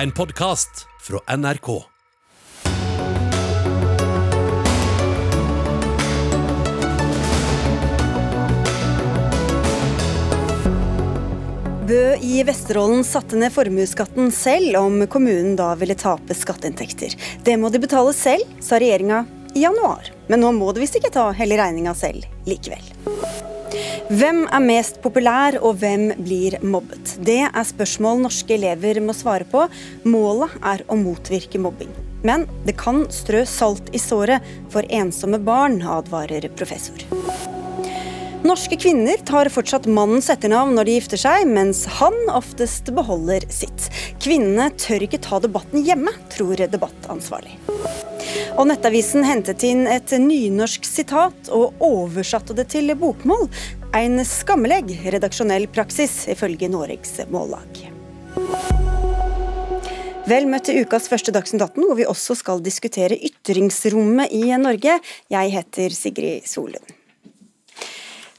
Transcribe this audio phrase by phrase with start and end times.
[0.00, 1.66] En podkast fra NRK.
[11.88, 17.18] Bø i Vesterålen satte ned formuesskatten selv om kommunen da ville tape skatteinntekter.
[17.44, 20.08] Det må de betale selv, sa regjeringa i januar.
[20.32, 22.88] Men nå må de visst ikke ta hele regninga selv likevel.
[24.10, 27.12] Hvem er mest populær, og hvem blir mobbet?
[27.22, 29.68] Det er spørsmål norske elever må svare på.
[30.02, 31.92] Målet er å motvirke mobbing.
[32.26, 34.42] Men det kan strø salt i såret
[34.74, 37.06] for ensomme barn, advarer professor.
[38.42, 43.92] Norske kvinner tar fortsatt mannens etternavn når de gifter seg, mens han oftest beholder sitt.
[44.18, 47.60] Kvinnene tør ikke ta debatten hjemme, tror debattansvarlig.
[48.58, 53.46] Og Nettavisen hentet inn et nynorsk sitat og oversatte det til bokmål.
[53.90, 57.80] En skammelegg redaksjonell praksis, ifølge Noregs Mållag.
[60.30, 65.00] Vel møtt til ukas første Dagsnytt 18, hvor vi også skal diskutere ytringsrommet i Norge.
[65.34, 66.99] Jeg heter Sigrid Solund.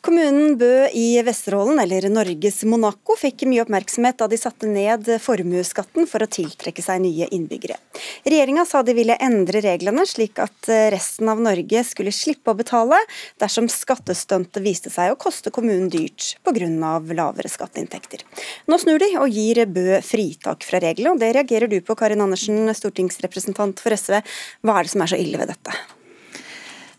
[0.02, 6.08] Kommunen Bø i Vesterålen, eller Norges Monaco, fikk mye oppmerksomhet da de satte ned formuesskatten
[6.10, 7.78] for å tiltrekke seg nye innbyggere.
[8.26, 12.98] Regjeringa sa de ville endre reglene slik at resten av Norge skulle slippe å betale
[13.44, 16.98] dersom skattestuntet viste seg å koste kommunen dyrt pga.
[17.22, 18.26] lavere skatteinntekter.
[18.66, 22.26] Nå snur de og gir Bø fritak fra reglene, og det reagerer du på, Karin
[22.26, 24.24] Andersen, stortingsrepresentant for SV.
[24.66, 25.82] Hva er det som er så ille ved dette?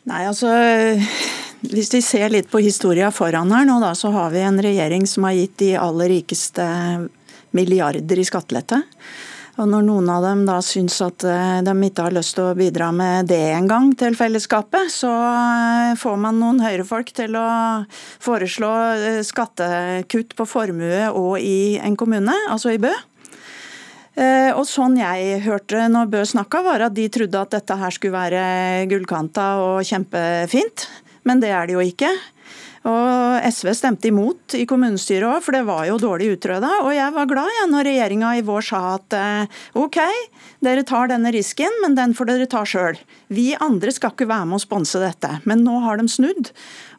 [0.06, 0.54] Nei, altså
[1.62, 5.06] hvis vi ser litt på historia foran her nå, da, så har vi en regjering
[5.06, 6.64] som har gitt de aller rikeste
[7.54, 8.82] milliarder i skattelette.
[9.60, 12.56] Og når noen av dem da syns at eh, de ikke har lyst til å
[12.56, 17.46] bidra med det engang til fellesskapet, så eh, får man noen høyrefolk til å
[18.24, 22.92] foreslå eh, skattekutt på formue og i en kommune, altså i Bø.
[24.12, 28.12] Og sånn jeg hørte når Bø snakka, var at de trodde at dette her skulle
[28.12, 30.84] være gullkanta og kjempefint
[31.28, 32.10] men det er det jo ikke.
[32.82, 36.80] Og SV stemte imot i kommunestyret òg, for det var jo dårlig utreda.
[36.82, 40.00] Og jeg var glad ja, når regjeringa i vår sa at eh, OK,
[40.66, 42.98] dere tar denne risken, men den får dere ta sjøl.
[43.30, 45.30] Vi andre skal ikke være med å sponse dette.
[45.46, 46.50] Men nå har de snudd.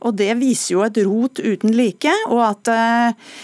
[0.07, 3.35] Og det viser jo et rot uten like, og at eh,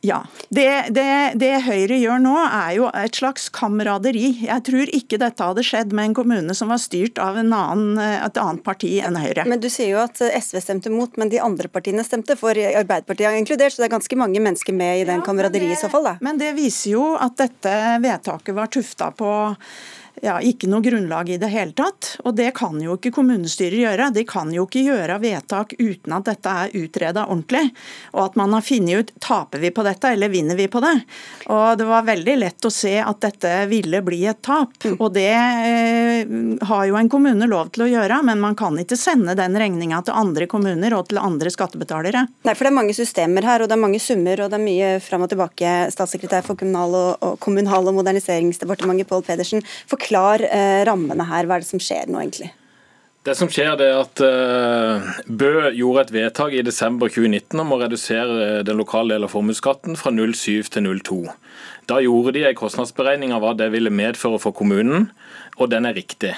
[0.00, 0.26] ja.
[0.48, 4.28] Det, det, det, Høyre gjør nå er jo et slags kameraderi.
[4.46, 8.38] Jeg tror ikke dette hadde skjedd med en kommune som var styrt av annen, et
[8.38, 9.46] annet parti enn Høyre.
[9.48, 13.30] Men Du sier jo at SV stemte mot, men de andre partiene stemte for Arbeiderpartiet
[13.30, 15.90] er inkludert, så det er ganske mange mennesker med i den ja, kameraderiet i så
[15.92, 16.06] fall?
[16.06, 16.14] da.
[16.22, 19.32] Men det viser jo at dette vedtaket var tufta på
[20.22, 22.12] ja, ikke noe grunnlag i det hele tatt.
[22.22, 24.10] Og det kan jo ikke kommunestyret gjøre.
[24.14, 27.72] De kan jo ikke gjøre vedtak uten at dette er utreda ordentlig.
[28.14, 30.94] Og at man har funnet ut taper vi på dette eller vinner vi på det.
[31.50, 34.76] Og det var veldig lett å se at dette ville bli et tap.
[34.84, 34.94] Mm.
[35.00, 36.30] Og det eh,
[36.70, 40.04] har jo en kommune lov til å gjøre, men man kan ikke sende den regninga
[40.06, 42.28] til andre kommuner og til andre skattebetalere.
[42.46, 44.66] Nei, for det er mange systemer her, og det er mange summer, og det er
[44.68, 45.74] mye fram og tilbake.
[45.90, 49.66] Statssekretær for Kommunal- og, og, Kommunal- og moderniseringsdepartementet, Pål Pedersen.
[49.90, 51.46] Forklar eh, rammene her.
[51.46, 52.52] Hva er det som skjer nå, egentlig?
[53.22, 57.78] Det som skjer er at uh, Bø gjorde et vedtak i desember 2019 om å
[57.78, 61.20] redusere den lokale delen av formuesskatten fra 0,7 til 0,2.
[61.86, 65.12] Da gjorde de en kostnadsberegning av hva det ville medføre for kommunen,
[65.54, 66.34] og den er riktig.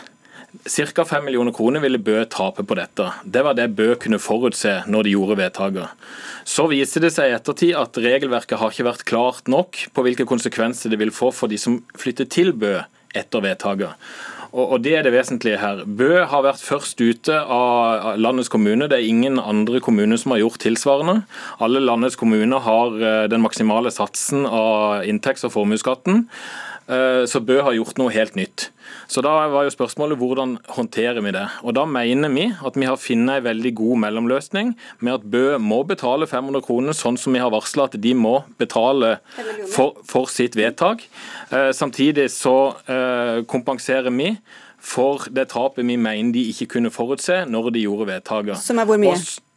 [0.68, 1.04] Ca.
[1.04, 3.08] 5 millioner kroner ville Bø tape på dette.
[3.24, 6.04] Det var det Bø kunne forutse når de gjorde vedtaket.
[6.44, 10.28] Så viser det seg i ettertid at regelverket har ikke vært klart nok på hvilke
[10.28, 12.76] konsekvenser det vil få for de som flytter til Bø
[13.14, 14.06] etter vedtaket.
[14.54, 15.80] Og Det er det vesentlige her.
[15.82, 18.86] Bø har vært først ute av landets kommune.
[18.86, 21.24] Det er ingen andre kommuner som har gjort tilsvarende.
[21.58, 26.28] Alle landets kommuner har eh, den maksimale satsen av inntekts- og formuesskatten.
[26.88, 28.68] Eh, så Bø har gjort noe helt nytt.
[29.08, 31.44] Så da var jo spørsmålet hvordan håndterer vi det.
[31.64, 35.56] Og Da mener vi at vi har funnet en veldig god mellomløsning med at Bø
[35.58, 39.18] må betale 500 kroner, sånn som vi har varsla at de må betale
[39.72, 41.06] for, for sitt vedtak.
[41.50, 44.34] Eh, samtidig så eh, kompenserer vi
[44.84, 48.60] for det tapet vi mener de ikke kunne forutse når de gjorde vedtaket.
[48.60, 49.16] Som er hvor mye?
[49.16, 49.53] Og, Eh,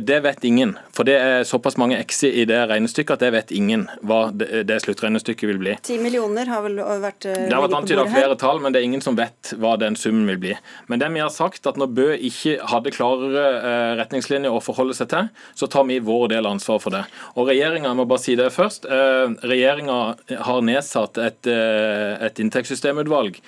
[0.00, 0.74] det vet ingen.
[0.94, 4.78] For det er såpass mange x i det regnestykket at det vet ingen hva det,
[4.84, 5.76] sluttregnestykket vil bli.
[5.78, 8.88] 10 millioner har vel vært eh, Det har vært antydet flere tall, men det er
[8.88, 10.54] ingen som vet hva den summen vil bli.
[10.90, 14.96] Men det vi har sagt, at når Bø ikke hadde klarere eh, retningslinjer å forholde
[14.98, 17.04] seg til, så tar vi vår del av ansvaret for det.
[17.36, 18.86] Og regjeringa, må bare si det først,
[19.46, 19.98] regjeringa
[20.46, 23.40] har nedsatt et, et inntektssystemutvalg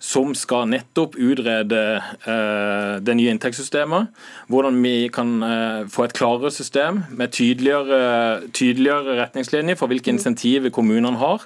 [0.00, 4.08] som skal nettopp utrede eh, det nye inntektssystemet.
[4.48, 10.72] Hvordan vi kan eh, få et klarere system med tydeligere, tydeligere retningslinjer for hvilke insentiver
[10.72, 11.44] kommunene har.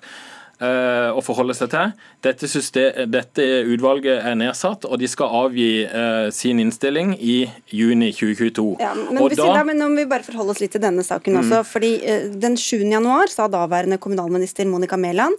[0.63, 1.91] Eh, å forholde seg til.
[2.23, 7.41] Dette, system, dette utvalget er nedsatt, og de skal avgi eh, sin innstilling i
[7.75, 8.69] juni 2022.
[8.79, 11.03] Ja, men, og da, da, men Nå må vi bare forholde oss litt til denne
[11.03, 11.65] saken også.
[11.65, 11.71] Mm.
[11.73, 12.87] fordi eh, Den 7.
[12.87, 15.35] januar sa daværende kommunalminister Monica Mæland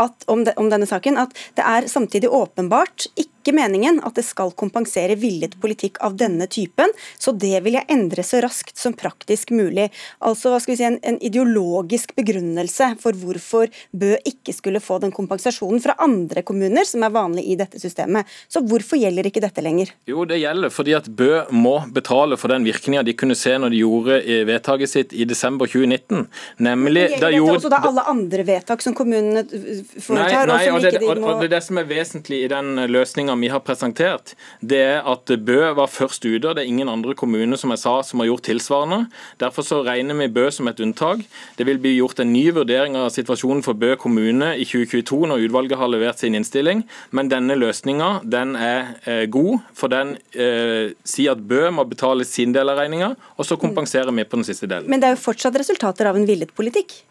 [0.00, 4.24] at, om, de, om, denne saken at det er samtidig åpenbart ikke meningen at det
[4.24, 8.96] skal kompensere villet politikk av denne typen, så det vil jeg endre så raskt som
[8.96, 9.90] praktisk mulig.
[10.24, 14.98] Altså hva skal vi si, en, en ideologisk begrunnelse for hvorfor Bø ikke skulle få
[15.02, 18.30] den kompensasjonen fra andre kommuner, som er vanlig i dette systemet.
[18.48, 19.92] Så hvorfor gjelder ikke dette lenger?
[20.08, 23.74] Jo, det gjelder fordi at Bø må betale for den virkninga de kunne se når
[23.74, 26.26] de gjorde vedtaket sitt i desember 2019.
[26.64, 30.82] Nemlig, det gjelder gjorde, også da alle andre vedtak som kommunene foretar, nei, nei, og
[30.84, 34.34] det, ikke og, og det, det som er vesentlig i den løsninga vi har presentert,
[34.60, 36.54] det er at Bø var først ute.
[36.54, 39.00] Det er ingen andre kommuner som jeg sa, som har gjort tilsvarende.
[39.40, 41.24] Derfor så regner vi Bø som et unntak.
[41.58, 45.46] Det vil bli gjort en ny vurdering av situasjonen for Bø kommune i 2022 når
[45.48, 46.84] utvalget har levert sin innstilling.
[47.14, 52.26] Men denne løsninga den er eh, god, for den eh, sier at Bø må betale
[52.28, 54.90] sin del av regninga, og så kompenserer vi på den siste delen.
[54.90, 57.02] Men det er jo fortsatt resultater av en villet politikk.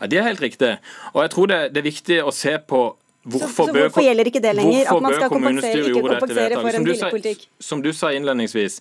[0.00, 0.76] Ja, Det er helt riktig.
[1.14, 2.82] Og jeg tror det, det er viktig å se på
[3.22, 4.86] Hvorfor, så, så hvorfor gjelder ikke det lenger?
[4.88, 7.48] At man skal kompensere, ikke kompensere for en billigpolitikk?
[7.60, 8.80] Som du sa innledningsvis,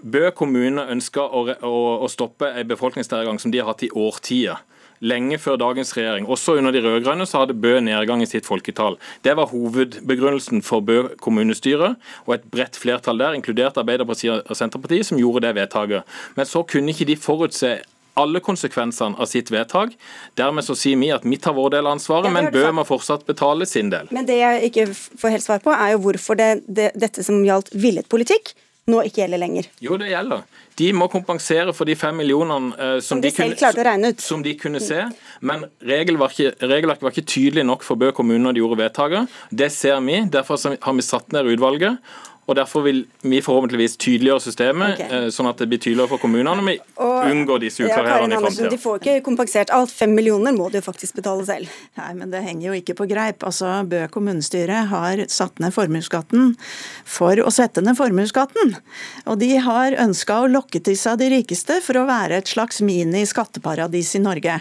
[0.00, 4.62] Bø kommune ønsker å, å, å stoppe en befolkningsnedgang som de har hatt i årtier
[5.00, 6.26] lenge før dagens regjering.
[6.28, 8.98] Også under de rød-grønne så hadde Bø nedgang i sitt folketall.
[9.24, 11.94] Det var hovedbegrunnelsen for Bø kommunestyre,
[12.26, 16.18] og et bredt flertall der, inkludert Arbeiderpartiet og Senterpartiet, som gjorde det vedtaket.
[16.36, 17.78] Men så kunne ikke de forutse
[18.20, 19.96] alle konsekvensene av sitt vedtak.
[20.38, 22.86] Dermed så sier vi at vi tar vår del av ansvaret, ja, men Bø må
[22.88, 24.10] fortsatt betale sin del.
[24.14, 27.40] Men det jeg ikke får helt svar på, er jo hvorfor det, det, dette som
[27.46, 28.54] gjaldt villet politikk,
[28.90, 29.68] nå ikke gjelder lenger.
[29.84, 30.46] Jo, det gjelder.
[30.80, 34.80] De må kompensere for de fem millionene eh, som, som, de, kunne, som, de kunne,
[34.82, 35.02] se.
[35.44, 39.38] Men regelverket, regelverket var ikke tydelig nok for Bø kommune når de gjorde vedtaket.
[39.62, 40.22] Det ser vi.
[40.32, 42.00] Derfor har vi satt ned utvalget.
[42.48, 45.06] Og Derfor vil vi forhåpentligvis tydeliggjøre systemet, okay.
[45.06, 46.78] Eh, sånn at det blir tydeligere for kommunene.
[46.98, 48.70] og vi unngår disse uklarhetene ja, i framtida.
[48.72, 49.92] De får ikke kompensert alt.
[49.94, 51.70] Fem millioner må de jo faktisk betale selv.
[52.00, 53.46] Nei, men det henger jo ikke på greip.
[53.46, 56.54] Altså, Bø kommunestyre har satt ned formuesskatten
[57.06, 58.74] for å sette ned formuesskatten.
[59.30, 62.82] Og de har ønska å lokke til seg de rikeste for å være et slags
[62.82, 64.58] mini-skatteparadis i Norge.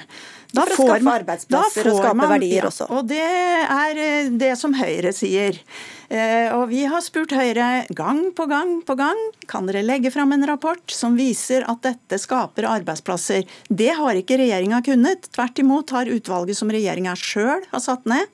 [0.49, 2.87] Da for å skaffe man, arbeidsplasser og skape man, verdier ja, også.
[2.89, 5.59] Og det er eh, det som Høyre sier.
[6.09, 9.19] Eh, og vi har spurt Høyre gang på gang på gang
[9.49, 13.45] kan dere legge fram en rapport som viser at dette skaper arbeidsplasser.
[13.69, 15.29] Det har ikke regjeringa kunnet.
[15.35, 18.25] Tvert imot har utvalget som regjeringa sjøl har satt ned,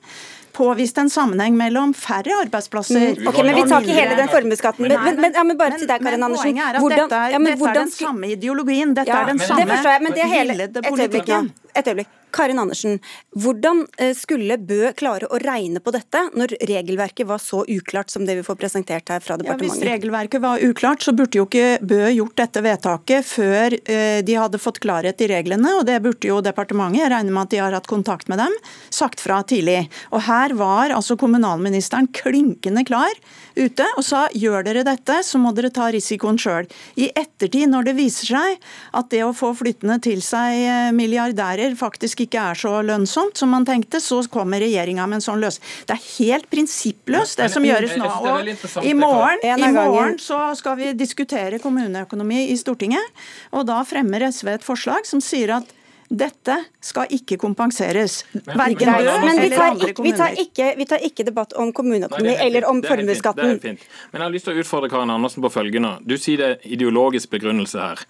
[0.56, 3.28] påvist en sammenheng mellom færre arbeidsplasser mm.
[3.28, 4.88] Ok, men Vi tar ikke hele den formuesskatten.
[4.88, 6.48] Men, men, men, ja, men, bare til deg, Karin Andersen.
[6.48, 8.96] Poenget er at hvordan, dette, er, ja, dette er den samme ideologien.
[8.96, 11.34] Dette ja, er den samme det jeg, men det hele, øyeblikk,
[11.76, 12.14] et øyeblikk.
[12.36, 12.98] Karin Andersen,
[13.38, 18.26] hvordan eh, skulle Bø klare å regne på dette, når regelverket var så uklart som
[18.28, 19.64] det vi får presentert her fra departementet?
[19.64, 24.20] Ja, hvis regelverket var uklart, så burde jo ikke Bø gjort dette vedtaket før eh,
[24.26, 27.54] de hadde fått klarhet i reglene, og det burde jo departementet, jeg regner med at
[27.54, 28.52] de har hatt kontakt med dem,
[28.92, 29.86] sagt fra tidlig.
[30.12, 33.12] Og her var altså kommunalministeren klinkende klar
[33.56, 36.68] ute og sa gjør dere dette, så må dere ta risikoen sjøl.
[37.00, 40.92] I ettertid, når det viser seg at det å få flyttende til seg eh,
[41.66, 45.40] milliardærer faktisk ikke er så lønnsomt som man tenkte, så kommer regjeringa med en sånn
[45.40, 45.64] løsning.
[45.86, 48.06] Det er helt prinsippløst, det som gjøres nå.
[48.06, 53.02] Og i morgen, i morgen så skal vi diskutere kommuneøkonomi i Stortinget,
[53.52, 55.74] og da fremmer SV et forslag som sier at
[56.06, 58.20] dette skal ikke kompenseres.
[58.46, 59.16] Verken du eller
[59.58, 60.04] andre kommuner.
[60.04, 63.58] Vi tar, ikke, vi tar ikke debatt om kommuneøkonomi eller om formuesskatten.
[63.58, 63.80] Men
[64.20, 65.96] jeg har lyst til å utfordre Karin Andersen på følgende.
[66.06, 68.06] Du sier det er ideologisk begrunnelse her.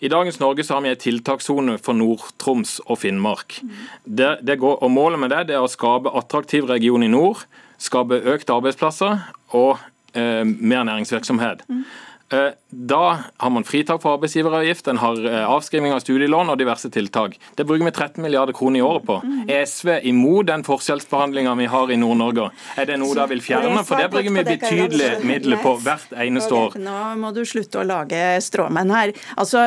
[0.00, 3.58] I dagens Norge så har vi en tiltakssone for Nord-Troms og Finnmark.
[4.04, 7.42] Det, det går, og Målet med det, det er å skape attraktiv region i nord,
[7.82, 9.24] skape økte arbeidsplasser
[9.58, 9.80] og
[10.14, 11.64] eh, mer næringsvirksomhet.
[11.66, 11.82] Mm.
[12.28, 16.90] Eh, da har man fritak for arbeidsgiveravgift, en har eh, avskriving av studielån og diverse
[16.92, 17.38] tiltak.
[17.56, 19.16] Det bruker vi 13 milliarder kroner i året på.
[19.48, 22.50] Er SV imot den forskjellsbehandlinga vi har i Nord-Norge?
[22.76, 23.80] Er det noe de vil fjerne?
[23.88, 26.76] For det bruker vi betydelige midler på hvert eneste år.
[26.84, 29.14] Nå må du slutte å lage stråmenn her.
[29.40, 29.64] Altså,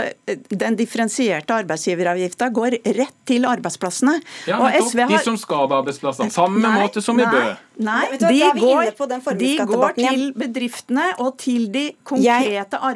[0.49, 4.19] Den differensierte arbeidsgiveravgifta går rett til arbeidsplassene.
[4.45, 5.17] Ja, og SV har...
[5.17, 6.29] De som skaper arbeidsplasser.
[6.29, 7.43] Samme nei, måte som i Bø.
[7.81, 8.91] Nei, de går,
[9.39, 12.90] de går til bedriftene og til de konkrete arbeidsplassene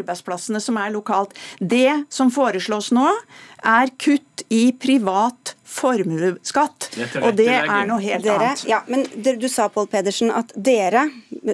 [0.60, 1.36] som er lokalt.
[1.60, 3.08] Det som foreslås nå,
[3.64, 6.90] er kutt i privat formuesskatt.
[7.22, 8.66] Og det er noe helt dere, annet.
[8.70, 9.06] Ja, men
[9.40, 11.10] Du sa Paul Pedersen, at dere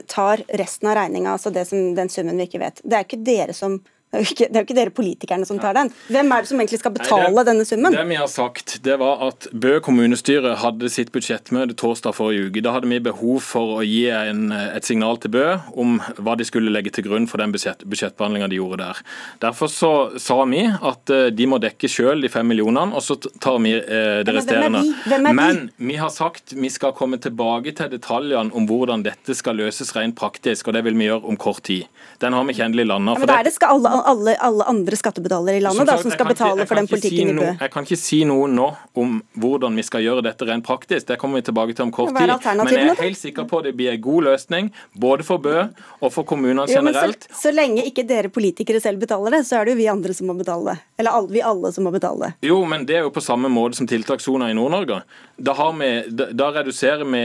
[0.08, 2.82] tar resten av regninga, altså som, den summen vi ikke vet.
[2.84, 3.80] Det er ikke dere som
[4.12, 5.90] Det er, jo ikke, det er jo ikke dere politikerne som tar den.
[6.12, 7.94] Hvem er det som egentlig skal betale Nei, det, denne summen?
[7.96, 12.64] Det vi har sagt, det var at Bø kommunestyre hadde sitt budsjettmøte torsdag forrige uke.
[12.66, 15.46] Da hadde vi behov for å gi en, et signal til Bø
[15.80, 19.00] om hva de skulle legge til grunn for den budsjett, budsjettbehandlinga de gjorde der.
[19.46, 23.16] Derfor så sa vi at eh, de må dekke sjøl de fem millionene, og så
[23.16, 24.84] tar vi eh, det resterende.
[25.32, 29.96] Men vi har sagt vi skal komme tilbake til detaljene om hvordan dette skal løses
[29.96, 31.88] rent praktisk, og det vil vi gjøre om kort tid.
[32.20, 33.16] Den har vi ikke endelig landa.
[33.16, 36.80] Ja, alle alle, andre skattebetalere i landet som, sagt, da, som skal betale ikke, for
[36.80, 37.52] den politikken si bør.
[37.62, 38.68] Jeg kan ikke si noe nå
[39.02, 41.08] om hvordan vi skal gjøre dette rent praktisk.
[41.10, 42.34] Det kommer vi tilbake til om kort tid.
[42.62, 45.58] Men jeg er helt sikker på at det blir en god løsning, både for Bø
[46.00, 47.28] og for kommunene generelt.
[47.30, 50.16] Så, så, lenge ikke dere politikere selv betaler det, så er det jo vi andre
[50.18, 50.88] som må betale det.
[51.02, 52.50] Eller alle, vi alle som må betale det.
[52.52, 55.02] Jo, men det er jo på samme måte som tiltakssoner i Nord-Norge.
[55.42, 57.22] Da, da, da, reduserer vi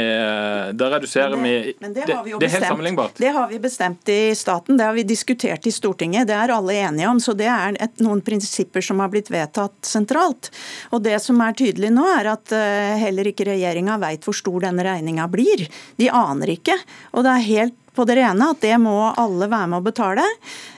[0.73, 3.19] da reduserer men det, vi, men det, har vi jo det, det er helt sammenlignbart.
[3.21, 6.29] Det har vi bestemt i staten, det har vi diskutert i Stortinget.
[6.29, 7.21] Det er alle enige om.
[7.23, 10.51] Så det er et, noen prinsipper som har blitt vedtatt sentralt.
[10.91, 14.69] Og det som er tydelig nå, er at uh, heller ikke regjeringa veit hvor stor
[14.69, 15.67] denne regninga blir.
[16.01, 16.77] De aner ikke.
[17.15, 20.25] Og det er helt på det rene at det må alle være med å betale.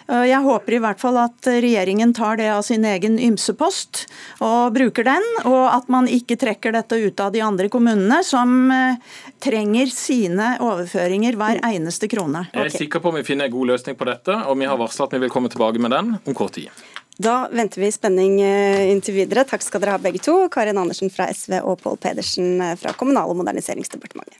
[0.08, 4.06] Jeg håper i hvert fall at regjeringen tar det av sin egen ymsepost
[4.40, 8.70] og bruker den, og at man ikke trekker dette ut av de andre kommunene, som
[8.72, 8.96] eh,
[9.44, 12.46] trenger sine overføringer hver eneste krone.
[12.54, 14.80] Jeg er sikker på om vi finner en god løsning på dette, og vi har
[14.80, 16.72] varsla at vi vil komme tilbake med den om kort tid.
[17.18, 19.44] Da venter vi spenning eh, inntil videre.
[19.44, 20.44] Takk skal dere ha begge to.
[20.54, 24.38] Karin Andersen fra SV og Pål Pedersen eh, fra Kommunal- og moderniseringsdepartementet.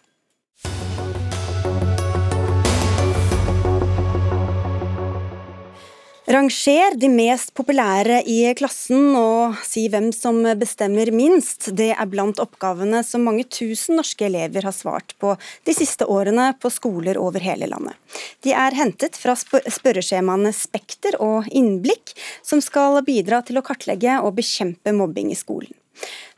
[6.29, 11.71] Ranger de mest populære i klassen og si hvem som bestemmer minst.
[11.73, 15.33] Det er blant oppgavene som mange tusen norske elever har svart på
[15.65, 17.97] de siste årene på skoler over hele landet.
[18.45, 22.13] De er hentet fra spørreskjemaene Spekter og Innblikk,
[22.45, 25.73] som skal bidra til å kartlegge og bekjempe mobbing i skolen.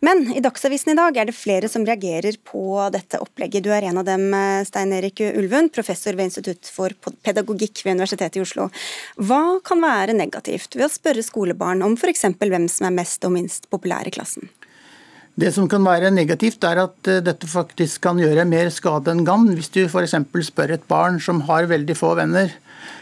[0.00, 3.66] Men i Dagsavisen i dag er det flere som reagerer på dette opplegget.
[3.66, 6.88] Du er en av dem, eh, Stein Erik Ulvund, professor ved Institutt for
[7.22, 8.70] pedagogikk ved Universitetet i Oslo.
[9.20, 12.24] Hva kan være negativt ved å spørre skolebarn om f.eks.
[12.40, 14.48] hvem som er mest og minst populær i klassen?
[15.36, 19.26] Det som kan være negativt, er at eh, dette faktisk kan gjøre mer skade enn
[19.28, 19.52] gagn.
[19.54, 20.16] Hvis du f.eks.
[20.48, 22.56] spør et barn som har veldig få venner,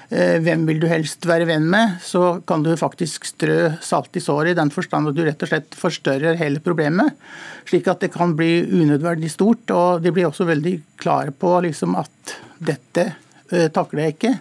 [0.08, 4.54] hvem vil du helst være venn med, så kan du faktisk strø salt i såret
[4.54, 7.12] i den forstand at du rett og slett forstørrer hele problemet.
[7.68, 9.68] Slik at det kan bli unødvendig stort.
[9.74, 13.04] Og de blir også veldig klare på liksom at dette
[13.52, 14.34] eh, takler jeg ikke.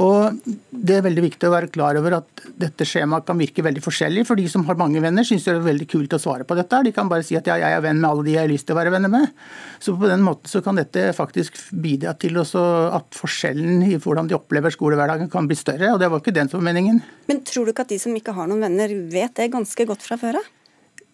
[0.00, 0.40] Og
[0.70, 4.22] Det er veldig viktig å være klar over at dette skjemaet kan virke veldig forskjellig.
[4.24, 6.78] For de som har mange venner, syns det er veldig kult å svare på dette.
[6.86, 8.66] De kan bare si at ja, jeg er venn med alle de jeg har lyst
[8.68, 9.34] til å være venner med.
[9.82, 14.38] Så på den måten så kan dette faktisk bidra til at forskjellen i hvordan de
[14.38, 15.92] opplever skolehverdagen kan bli større.
[15.92, 17.02] Og det var ikke den som var meningen.
[17.28, 20.06] Men tror du ikke at de som ikke har noen venner, vet det ganske godt
[20.06, 20.48] fra før av?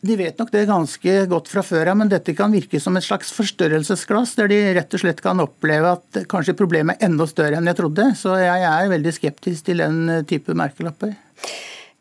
[0.04, 3.06] De vet nok det ganske godt fra før av, men dette kan virke som et
[3.06, 7.56] slags forstørrelsesglass, der de rett og slett kan oppleve at kanskje problemet er enda større
[7.58, 8.10] enn jeg trodde.
[8.18, 11.16] Så jeg er veldig skeptisk til den type merkelapper.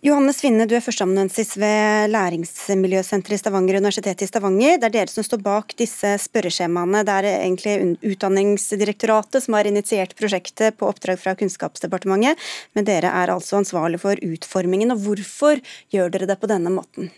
[0.06, 4.76] Johannes Finne, du er førsteamanuensis ved Læringsmiljøsenteret i Stavanger, Universitetet i Stavanger.
[4.78, 7.02] Det er dere som står bak disse spørreskjemaene.
[7.08, 12.38] Det er egentlig Utdanningsdirektoratet som har initiert prosjektet på oppdrag fra Kunnskapsdepartementet,
[12.78, 14.94] men dere er altså ansvarlig for utformingen.
[14.94, 15.64] Og hvorfor
[15.96, 17.10] gjør dere det på denne måten?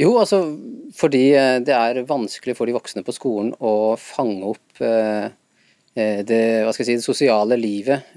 [0.00, 0.40] Jo, altså
[0.96, 5.30] fordi eh, det er vanskelig for de voksne på skolen å fange opp eh,
[5.94, 8.16] skal det, si, det, sosiale livet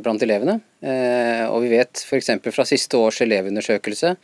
[0.00, 0.54] blant elevene.
[1.52, 2.30] Og vi vet f.eks.
[2.54, 4.14] fra siste års elevundersøkelse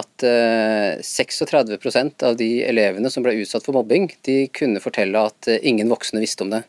[0.00, 5.92] at 36% av de elevene som ble utsatt for mobbing, de kunne fortelle at ingen
[5.92, 6.62] voksne visste om det.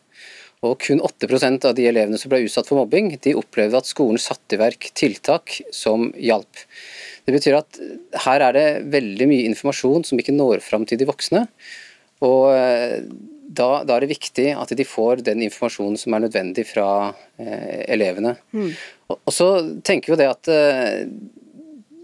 [0.60, 4.20] Og kun 8% av de elevene som ble utsatt for mobbing, de opplevde at skolen
[4.20, 6.66] satte i verk tiltak som hjalp.
[7.30, 7.78] Det betyr at
[8.26, 11.44] her er det veldig mye informasjon som ikke når fram til de voksne.
[12.26, 12.98] Og eh,
[13.50, 16.88] da, da, er det viktig at de får den informasjonen som er nødvendig fra
[17.38, 18.34] eh, elevene.
[18.50, 18.72] Mm.
[19.10, 19.50] Og, og, så
[19.86, 21.06] tenker vi jo det at eh,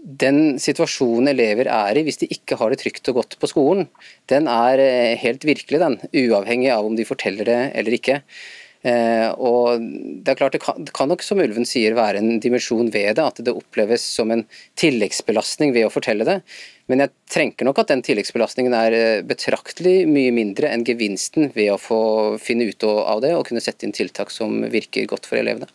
[0.07, 3.89] den situasjonen elever er i hvis de ikke har det trygt og godt på skolen,
[4.31, 5.99] den er eh, helt virkelig, den.
[6.15, 8.21] Uavhengig av om de forteller det eller ikke.
[8.85, 12.41] Eh, og Det er klart det kan, det kan, nok, som Ulven sier, være en
[12.43, 14.45] dimensjon ved det, at det oppleves som en
[14.79, 16.41] tilleggsbelastning ved å fortelle det.
[16.87, 21.73] Men jeg tenker nok at den tilleggsbelastningen er eh, betraktelig mye mindre enn gevinsten ved
[21.73, 22.01] å få
[22.41, 25.71] finne ut av det og kunne sette inn tiltak som virker godt for elevene.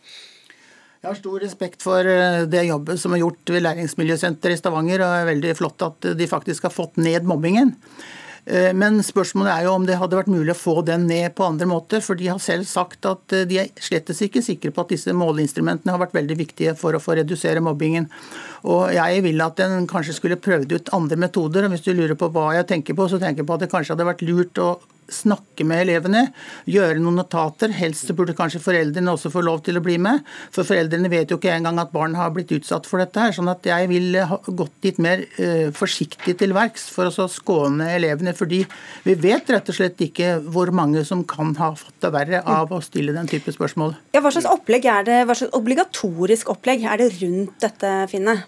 [1.02, 5.02] Jeg har stor respekt for eh, det jobbet som er gjort ved Læringsmiljøsenteret i Stavanger,
[5.02, 7.75] og er veldig flott at de faktisk har fått ned mobbingen.
[8.44, 11.46] Eh, men spørsmålet er jo om det hadde vært mulig å få den ned på
[11.46, 12.02] andre måter.
[12.02, 15.14] For de har selv sagt at eh, de er slettes ikke sikre på at disse
[15.14, 18.08] måleinstrumentene har vært veldig viktige for å få redusere mobbingen.
[18.66, 21.66] Og jeg vil at en kanskje skulle prøvd ut andre metoder.
[21.66, 23.70] og Hvis du lurer på hva jeg tenker på, så tenker jeg på at det
[23.72, 24.72] kanskje hadde vært lurt å
[25.14, 26.26] snakke med elevene,
[26.71, 27.73] gjøre noen notater.
[27.76, 30.23] Helst så burde kanskje foreldrene også få lov til å bli med.
[30.54, 33.21] For foreldrene vet jo ikke engang at barn har blitt utsatt for dette.
[33.21, 37.28] her, sånn at jeg vil ha gått litt mer uh, forsiktig til verks for å
[37.31, 38.35] skåne elevene.
[38.37, 38.62] Fordi
[39.07, 42.73] vi vet rett og slett ikke hvor mange som kan ha fått det verre av
[42.73, 43.97] å stille den type spørsmål.
[44.16, 48.40] Ja, hva slags opplegg er det, hva slags obligatorisk opplegg er det rundt dette, Finne?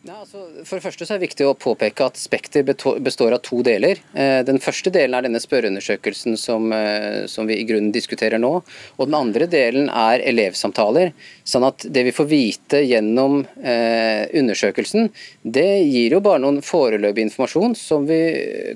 [0.00, 3.42] Ja, altså, for det første så er det viktig å påpeke at Spekter består av
[3.44, 3.98] to deler.
[4.16, 8.52] Eh, den første delen er denne spørreundersøkelsen som, eh, som, vi i grunnen diskuterer nå.
[8.96, 11.12] Og den andre delen er elevsamtaler.
[11.44, 15.10] Sånn at det vi får vite gjennom eh, undersøkelsen,
[15.44, 18.22] det gir jo bare noen foreløpig informasjon som vi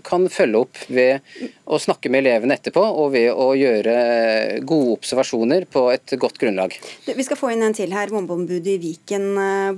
[0.05, 1.25] kan følge opp ved
[1.65, 6.77] å snakke med elevene etterpå, og ved å gjøre gode observasjoner på et godt grunnlag.
[7.09, 9.31] Vi skal få inn en til her, mobbeombudet i Viken,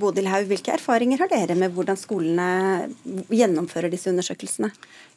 [0.03, 0.51] Bodil Haug.
[0.51, 1.36] Hvilke erfaringer har dere?
[1.37, 2.49] Dere med hvordan skolene
[3.31, 4.73] gjennomfører disse undersøkelsene?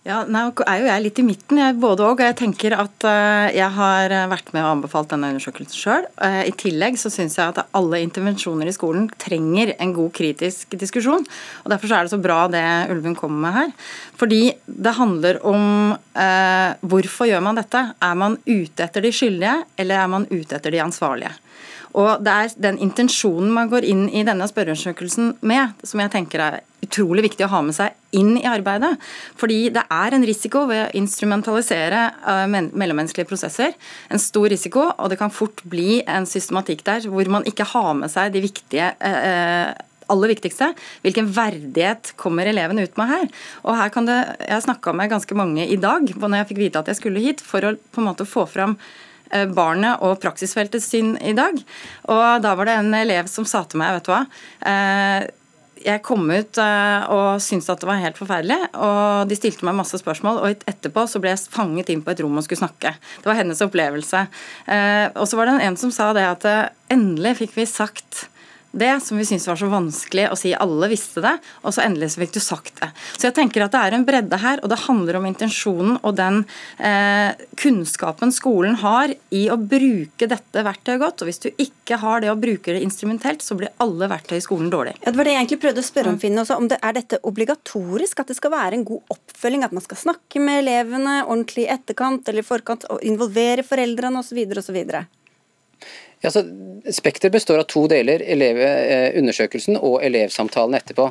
[0.07, 2.21] Ja, Nå er jo jeg litt i midten, jeg, både og.
[2.23, 6.07] Jeg tenker at uh, jeg har vært med og anbefalt denne undersøkelsen sjøl.
[6.23, 10.77] Eh, I tillegg så syns jeg at alle intervensjoner i skolen trenger en god kritisk
[10.79, 11.27] diskusjon.
[11.65, 13.75] og Derfor er det så bra det Ulven kommer med her.
[14.19, 17.83] Fordi det handler om eh, hvorfor gjør man dette?
[17.99, 21.35] Er man ute etter de skyldige, eller er man ute etter de ansvarlige?
[21.97, 26.43] Og Det er den intensjonen man går inn i denne spørreundersøkelsen med, som jeg tenker
[26.43, 28.93] er utrolig viktig å ha med seg inn i arbeidet.
[29.39, 33.75] Fordi det er en risiko ved å instrumentalisere uh, mellommenneskelige prosesser.
[34.09, 37.91] En stor risiko, og det kan fort bli en systematikk der hvor man ikke har
[37.97, 39.73] med seg de viktige eh,
[40.09, 40.71] aller viktigste,
[41.03, 43.27] hvilken verdighet kommer eleven ut med her?
[43.61, 44.17] Og her kan det,
[44.47, 47.45] Jeg snakka med ganske mange i dag når jeg fikk vite at jeg skulle hit,
[47.45, 49.08] for å på en måte få fram Eh,
[49.55, 51.57] barnet og praksisfeltet sin i dag.
[52.09, 54.23] Og da var det en elev som sa til meg, vet du hva.
[54.71, 55.27] Eh,
[55.79, 58.57] jeg kom ut eh, og syntes at det var helt forferdelig.
[58.75, 62.23] og De stilte meg masse spørsmål, og etterpå så ble jeg fanget inn på et
[62.25, 62.95] rom og skulle snakke.
[63.21, 64.25] Det var hennes opplevelse.
[65.15, 66.49] Og så var det en som sa det at
[66.91, 68.27] endelig fikk vi sagt
[68.71, 70.53] det som vi syntes var så vanskelig å si.
[70.53, 72.89] Alle visste det, og så endelig så fikk du sagt det.
[73.17, 76.15] Så jeg tenker at det er en bredde her, og det handler om intensjonen og
[76.19, 76.43] den
[76.77, 81.23] eh, kunnskapen skolen har i å bruke dette verktøyet godt.
[81.23, 84.45] Og hvis du ikke har det og bruker det instrumentelt, så blir alle verktøy i
[84.45, 84.95] skolen dårlig.
[85.01, 86.97] Ja, det var det jeg egentlig prøvde å spørre om, Finn, også, om det er
[86.97, 91.21] dette obligatorisk, at det skal være en god oppfølging, at man skal snakke med elevene
[91.25, 94.43] ordentlig i etterkant eller i forkant, og involvere foreldrene osv.
[94.61, 94.83] osv.
[96.21, 96.43] Ja, så
[96.91, 101.09] Spekter består av to deler, elevundersøkelsen og elevsamtalen etterpå.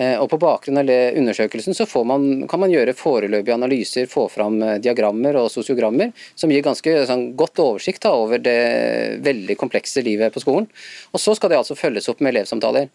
[0.00, 4.60] Eh, og På bakgrunn av undersøkelsen så man, kan man gjøre foreløpige analyser, få fram
[4.62, 10.04] eh, diagrammer og sosiogrammer, som gir ganske sånn, godt oversikt da, over det veldig komplekse
[10.04, 10.68] livet på skolen.
[11.12, 12.88] Og Så skal det altså følges opp med elevsamtaler.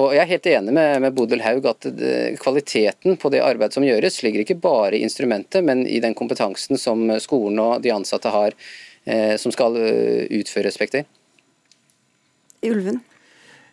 [0.00, 3.74] Og Jeg er helt enig med, med Bodil Haug at det, kvaliteten på det arbeidet
[3.74, 7.92] som gjøres, ligger ikke bare i instrumentet, men i den kompetansen som skolen og de
[7.92, 8.89] ansatte har Eh,
[9.40, 11.06] som skal eh, utføre Spekter.
[12.66, 13.00] Ulven?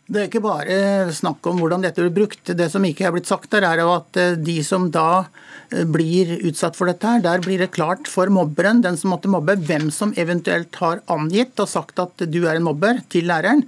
[0.07, 2.53] Det er ikke bare snakk om hvordan dette blir brukt.
[2.55, 5.27] Det som ikke er blitt sagt der, er at eh, de som da
[5.67, 9.57] blir utsatt for dette, her, der blir det klart for mobberen, den som måtte mobbe,
[9.67, 13.65] hvem som eventuelt har angitt og sagt at du er en mobber, til læreren.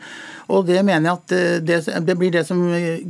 [0.50, 2.62] Og det mener jeg at eh, det, det blir det som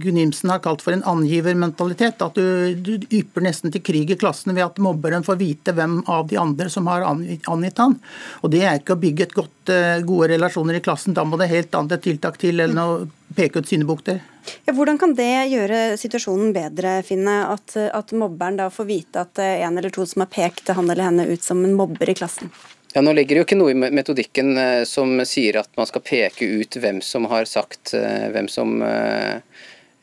[0.02, 2.22] Gunnimsen har kalt for en angivermentalitet.
[2.26, 6.02] At du, du, ypper nesten til krig i klassen ved at mobberen får vite hvem
[6.12, 7.96] av de andre som har angitt han.
[8.44, 11.16] Og det er ikke å bygge et godt, eh, gode relasjoner i klassen.
[11.16, 12.90] Da må det helt andre tiltak til enn å
[13.38, 14.20] peke ut syndebukter.
[14.66, 17.44] Ja, hvordan kan det gjøre situasjonen bedre, Finne?
[17.54, 21.06] At, at mobberen da får vite at en eller to som har pekt han eller
[21.06, 22.52] henne ut som en mobber i klassen?
[22.94, 26.02] Ja, Nå ligger det jo ikke noe i metodikken eh, som sier at man skal
[26.06, 29.38] peke ut hvem som har sagt eh, hvem som eh,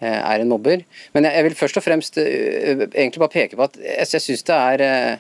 [0.07, 0.85] er en mobber.
[1.17, 5.19] Men jeg vil først og fremst egentlig bare peke på at jeg syns det er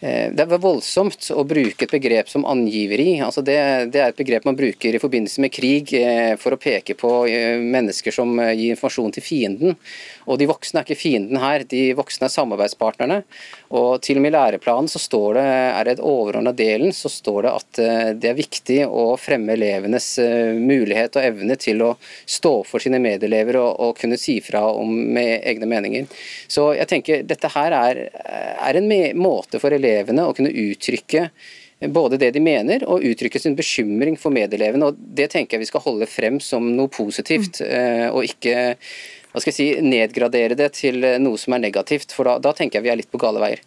[0.00, 3.18] det er voldsomt å bruke et begrep som angiveri.
[3.20, 3.58] Altså det,
[3.92, 5.92] det, er et begrep man bruker i forbindelse med krig
[6.40, 7.10] for å peke på
[7.60, 9.76] mennesker som gir informasjon til fienden.
[10.24, 13.20] Og De voksne er ikke fienden her, de voksne er samarbeidspartnerne.
[13.76, 17.10] Og Til og med i læreplanen så står det, er det et overordna delen, så
[17.12, 17.80] står det at
[18.18, 20.08] det er viktig å fremme elevenes
[20.58, 24.90] mulighet og evne til å stå for sine medelever og, og kunne si fra om
[24.90, 26.10] med egne meninger.
[26.50, 28.90] Så jeg tenker dette her er, er en
[29.22, 31.28] måte for elevene å kunne uttrykke
[31.88, 34.90] både det de mener og uttrykke sin bekymring for medelevene.
[34.90, 38.10] og Det tenker jeg vi skal holde frem som noe positivt, mm.
[38.12, 38.74] og ikke
[39.30, 42.14] hva skal jeg si, nedgradere det til noe som er negativt.
[42.16, 43.62] For da, da tenker jeg vi er litt på gale veier.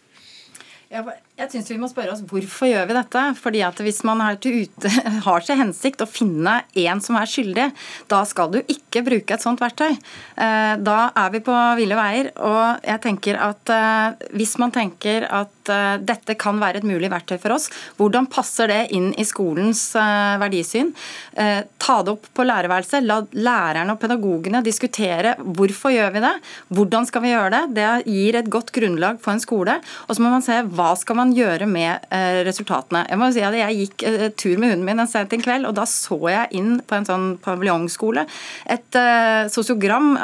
[1.34, 3.22] Jeg synes vi må spørre oss Hvorfor gjør vi dette?
[3.42, 4.90] Fordi at Hvis man har til, ute,
[5.26, 7.64] har til hensikt å finne en som er skyldig,
[8.10, 9.96] da skal du ikke bruke et sånt verktøy.
[10.38, 12.30] Eh, da er vi på ville veier.
[12.38, 17.10] og jeg tenker at eh, Hvis man tenker at eh, dette kan være et mulig
[17.10, 17.66] verktøy for oss,
[17.98, 20.92] hvordan passer det inn i skolens verdisyn?
[21.34, 23.02] Ta det opp på lærerværelset.
[23.02, 26.32] La lærerne og pedagogene diskutere hvorfor gjør vi det,
[26.74, 27.62] hvordan skal vi gjøre det.
[27.80, 29.78] Det gir et godt grunnlag for en skole.
[30.06, 33.04] Og så må man se hva skal man gjøre med eh, resultatene?
[33.08, 35.68] Jeg må si at jeg gikk eh, tur med hunden min en sent en kveld,
[35.68, 38.26] og da så jeg inn på en sånn paviljongskole
[38.70, 40.14] et uh, sosiogram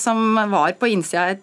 [0.00, 1.34] som var på innsida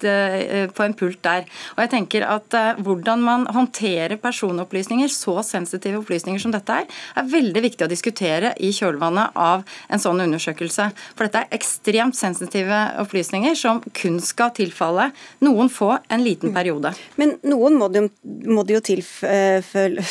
[0.74, 1.46] på en pult der.
[1.76, 6.88] Og jeg tenker at Hvordan man håndterer personopplysninger, så sensitive opplysninger som dette er,
[7.20, 10.90] er veldig viktig å diskutere i kjølvannet av en sånn undersøkelse.
[11.14, 15.10] For dette er ekstremt sensitive opplysninger som kun skal tilfalle
[15.46, 16.94] noen få en liten periode.
[17.20, 18.06] Men noen må, de,
[18.50, 20.04] må det jo tilfelle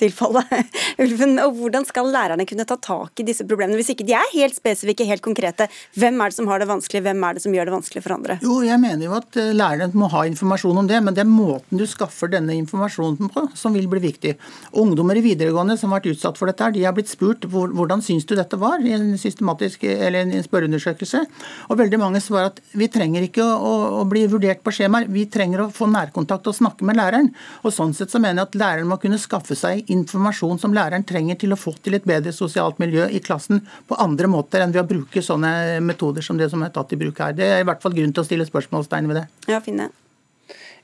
[0.00, 0.42] tilfalle
[1.02, 1.36] ulven.
[1.44, 4.56] Og hvordan skal lærerne kunne ta tak i disse problemene, hvis ikke de er helt
[4.56, 5.68] spesifikke, helt konkrete?
[5.96, 8.16] Hvem er det som har det vanskelig, hvem er det som gjør det vanskelig for
[8.16, 8.38] andre?
[8.44, 11.30] Jo, jeg mener jo at eh, lærerne må ha informasjon om det, men det er
[11.30, 14.36] måten du skaffer denne informasjonen på som vil bli viktig.
[14.82, 18.26] Ungdommer i videregående som har vært utsatt for dette, de har blitt spurt hvordan syns
[18.28, 21.24] du dette var i en systematisk eller en spørreundersøkelse.
[21.70, 25.26] Og veldig mange svarer at vi trenger ikke å, å bli vurdert på skjemaer, vi
[25.30, 27.32] trenger å få nærkontakt og snakke med læreren.
[27.64, 31.04] Og sånn sett så mener jeg at læreren må kunne skaffe seg informasjon som læreren
[31.06, 34.74] trenger til å få til et bedre sosialt miljø i klassen på andre måter enn
[34.74, 37.36] ved å bruke sånne metoder som det som er tatt i bruk her.
[37.36, 39.28] Det er i hvert fall grunn til å stille spørsmålstegn ved det.
[39.52, 39.90] Ja, finne.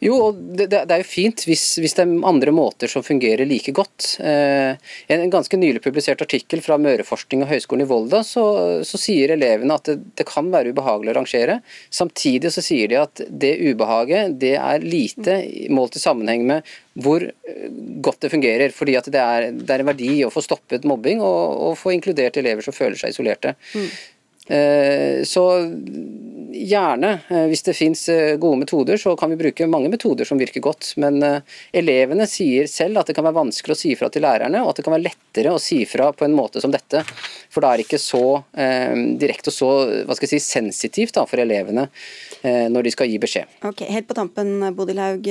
[0.03, 3.47] Jo, og det, det, er jo fint hvis, hvis, det er andre måter som fungerer
[3.47, 4.17] like godt.
[4.19, 4.75] Eh,
[5.15, 8.45] en ganske nylig publisert artikkel fra Møreforskning og Høgskolen i Volda, så,
[8.87, 11.59] så sier elevene at det, det, kan være ubehagelig å rangere.
[11.95, 15.39] Samtidig så sier de at det ubehaget det er lite
[15.71, 17.69] målt i sammenheng med hvor eh,
[18.03, 18.75] godt det fungerer.
[18.75, 21.95] fordi at det er, det er en verdi å få stoppet mobbing og, og få
[21.95, 23.55] inkludert elever som føler seg isolerte.
[23.77, 23.87] Mm.
[24.47, 25.45] Eh, så
[26.53, 30.41] gjerne, eh, hvis det finnes eh, gode metoder, så kan vi bruke mange metoder som
[30.41, 30.93] virker godt.
[31.01, 31.23] Men
[31.73, 34.81] elevene sier selv at det kan være vanskelig å si fra til lærerne, og at
[34.81, 37.05] det kan være lettere å si fra på en måte som dette.
[37.53, 39.71] For det er ikke så eh, direkte og så
[40.09, 41.87] hva skal jeg si, sensitivt da, for elevene
[42.43, 43.59] eh, når de skal gi beskjed.
[43.69, 45.27] Ok, Helt på tampen, Bodil Haug.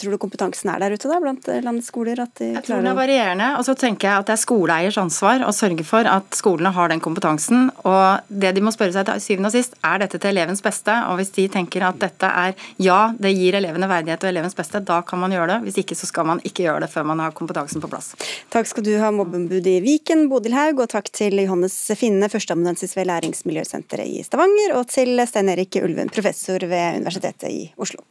[0.00, 2.18] Tror du kompetansen er der ute da, blant landets skoler?
[2.22, 3.52] jeg tror det er varierende.
[3.58, 6.92] Og så tenker jeg at det er skoleeiers ansvar å sørge for at skolene har
[6.92, 7.70] den kompetansen.
[7.82, 10.94] og det de må spørre seg til syvende og sist, er dette til elevens beste?
[11.10, 14.82] Og hvis de tenker at dette er ja, det gir elevene verdighet og elevens beste,
[14.84, 15.58] da kan man gjøre det.
[15.66, 18.12] Hvis ikke så skal man ikke gjøre det før man har kompetansen på plass.
[18.52, 22.96] Takk skal du ha, mobbeombudet i Viken, Bodil Haug, og takk til Johannes Finne, førsteamanuensis
[22.98, 28.04] ved Læringsmiljøsenteret i Stavanger, og til Stein Erik Ulven, professor ved Universitetet i Oslo.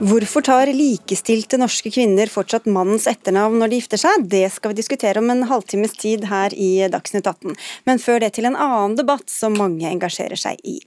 [0.00, 4.22] Hvorfor tar likestilte norske kvinner fortsatt mannens etternavn når de gifter seg?
[4.32, 7.52] Det skal vi diskutere om en halvtimes tid her i Dagsnytt 18.
[7.84, 10.78] Men før det til en annen debatt som mange engasjerer seg i.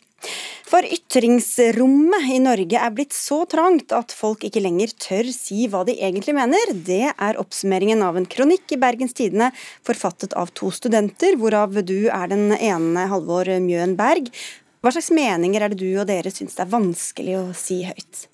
[0.65, 5.84] For ytringsrommet i Norge er blitt så trangt at folk ikke lenger tør si hva
[5.86, 6.73] de egentlig mener.
[6.73, 9.54] Det er oppsummeringen av en kronikk i Bergens Tidende
[9.86, 14.34] forfattet av to studenter, hvorav du er den ene, Halvor Mjøen Berg.
[14.82, 18.30] Hva slags meninger er det du og dere syns det er vanskelig å si høyt?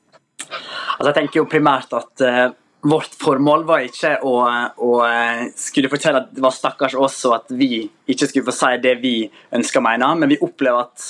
[0.48, 2.50] Altså, jeg tenker jo primært at uh,
[2.82, 4.36] vårt formål var ikke å,
[4.80, 8.56] å, eh, skulle fortelle at det var stakkars oss, og at vi ikke skulle få
[8.56, 9.14] si det vi
[9.56, 11.10] ønsker å mene, men vi opplever at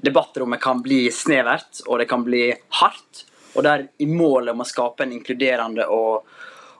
[0.00, 2.46] debattrommet kan bli snevert, og det kan bli
[2.80, 3.26] hardt.
[3.52, 6.30] Og der i målet om å skape en inkluderende og,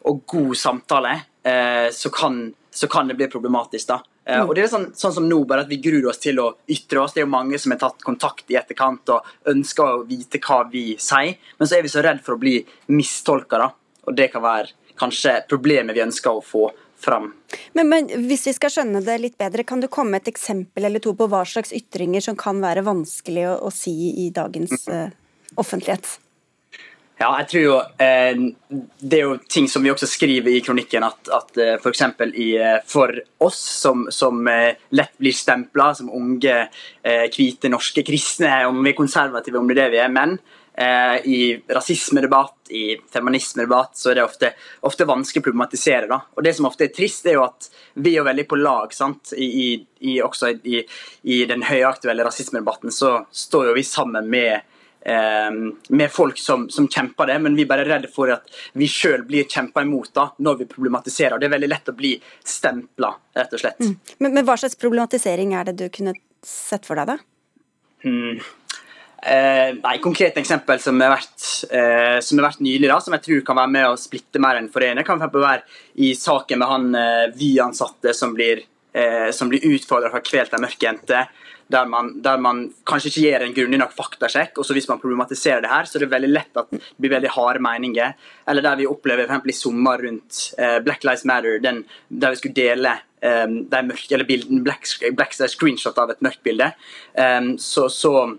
[0.08, 1.12] og god samtale,
[1.44, 3.92] uh, så, kan, så, kan, det bli problematisk.
[3.92, 4.00] da.
[4.28, 4.44] Mm.
[4.46, 7.00] Og det er sånn, sånn, som nå, bare at Vi gruer oss til å ytre
[7.02, 7.14] oss.
[7.14, 10.60] Det er jo mange som har tatt kontakt i etterkant og ønsker å vite hva
[10.70, 11.40] vi sier.
[11.58, 12.58] Men så er vi så redd for å bli
[12.92, 13.70] mistolka,
[14.06, 16.68] og det kan være kanskje problemet vi ønsker å få
[17.00, 17.30] fram.
[17.72, 20.84] Men, men, hvis vi skal skjønne det litt bedre, kan du komme med et eksempel
[20.86, 23.94] eller to på hva slags ytringer som kan være vanskelig å, å si
[24.26, 25.08] i dagens uh,
[25.60, 26.18] offentlighet?
[27.20, 28.38] Ja, jeg tror jo eh,
[29.04, 32.06] Det er jo ting som vi også skriver i kronikken, at, at eh, f.eks.
[32.16, 32.38] For,
[32.88, 36.56] for oss som, som eh, lett blir stempla som unge,
[37.04, 40.38] eh, hvite norske kristne, om vi er konservative, om det er det vi er, men
[40.72, 44.52] eh, i rasismedebatt, i feminismedebatt, så er det ofte,
[44.88, 46.08] ofte vanskelig å problematisere.
[46.08, 46.22] Da.
[46.36, 47.68] Og Det som ofte er trist, er jo at
[48.00, 48.96] vi er veldig på lag.
[48.96, 49.34] sant?
[49.36, 50.80] I, i, også i,
[51.28, 54.69] i den høyaktuelle rasismedebatten så står jo vi sammen med eh,
[55.00, 59.22] med folk som, som, kjemper det, men vi er bare redde for at vi sjøl
[59.24, 61.40] blir kjempa imot da, når vi problematiserer.
[61.40, 62.10] Det er veldig lett å bli
[62.44, 63.80] stempla, rett og slett.
[63.80, 63.94] Mm.
[64.18, 66.12] Men, men, hva slags problematisering er det du kunne
[66.44, 67.16] sett for deg, da?
[68.04, 68.40] Mm.
[69.22, 73.42] Eh, nei, Konkret eksempel som har vært, eh, som vært nylig, da, som jeg tror
[73.44, 75.62] kan være med å splitte mer enn forene, kan for være
[76.00, 80.64] i saken med han eh, Vy-ansatte som blir, eh, som blir utfordra fra kvelt til
[80.64, 81.26] mørke jente
[81.70, 84.58] der man, der man, kanskje ikke gjør en grundig nok faktasjekk.
[84.58, 87.14] og så Hvis man problematiserer det her, så er det veldig lett at det blir
[87.14, 88.16] veldig harde meninger.
[88.48, 92.40] Eller der vi opplever for i sommer rundt eh, Black Lives Matter, den, der vi
[92.42, 96.72] skulle dele um, de mørke, eller bilden, black, black screenshot av et mørkt bilde.
[97.14, 98.36] Um, så, så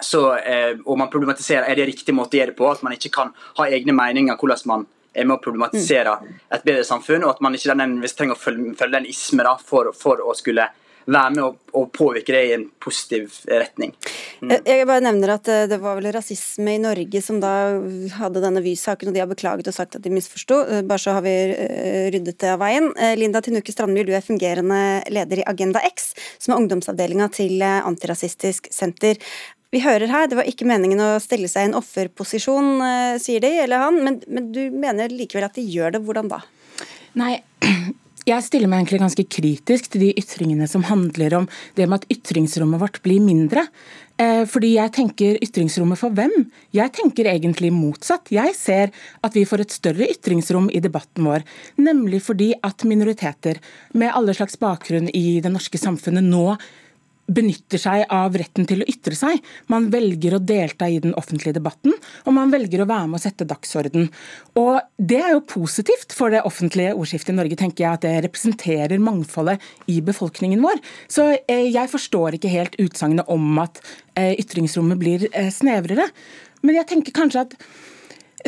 [0.00, 2.68] så, eh, og man problematiserer er det riktig måte å gjøre det på.
[2.70, 6.14] At man ikke kan ha egne meninger hvordan man er med å problematisere
[6.54, 7.74] et bedre samfunn, og at man ikke
[8.16, 10.68] trenger å følge, følge den isme da, for, for å skulle
[11.06, 13.92] være med å, påvirke det i en positiv retning.
[14.42, 14.52] Mm.
[14.66, 17.52] Jeg bare nevner at eh, det var vel rasisme i Norge som da
[18.18, 20.60] hadde denne Vy-saken, og de har beklaget og sagt at de misforsto.
[20.66, 22.90] Eh, bare så har vi eh, ryddet det av veien.
[23.18, 28.70] Linda Tinuke Strandmyr, du er fungerende leder i Agenda X, som er ungdomsavdelinga til Antirasistisk
[28.74, 29.20] Senter.
[29.70, 32.80] Vi hører her, det var ikke meningen å stille seg i en offerposisjon,
[33.22, 36.02] sier de, eller han, men, men du mener likevel at de gjør det.
[36.02, 36.40] Hvordan da?
[37.20, 37.36] Nei,
[38.28, 42.12] jeg stiller meg egentlig ganske kritisk til de ytringene som handler om det med at
[42.12, 43.64] ytringsrommet vårt blir mindre.
[44.20, 46.34] Eh, fordi jeg tenker ytringsrommet for hvem?
[46.76, 48.28] Jeg tenker egentlig motsatt.
[48.34, 48.92] Jeg ser
[49.24, 51.46] at vi får et større ytringsrom i debatten vår.
[51.80, 53.62] Nemlig fordi at minoriteter
[53.96, 56.58] med alle slags bakgrunn i det norske samfunnet nå
[57.30, 59.40] benytter seg av retten til å ytre seg.
[59.72, 61.94] Man velger å delta i den offentlige debatten,
[62.26, 64.10] og man velger å være med å sette dagsorden.
[64.60, 68.24] Og Det er jo positivt for det offentlige ordskiftet i Norge, tenker jeg, at det
[68.26, 70.82] representerer mangfoldet i befolkningen vår.
[71.08, 73.80] Så eh, jeg forstår ikke helt utsagnet om at
[74.18, 76.10] eh, ytringsrommet blir eh, snevrere.
[76.66, 77.56] Men jeg tenker kanskje at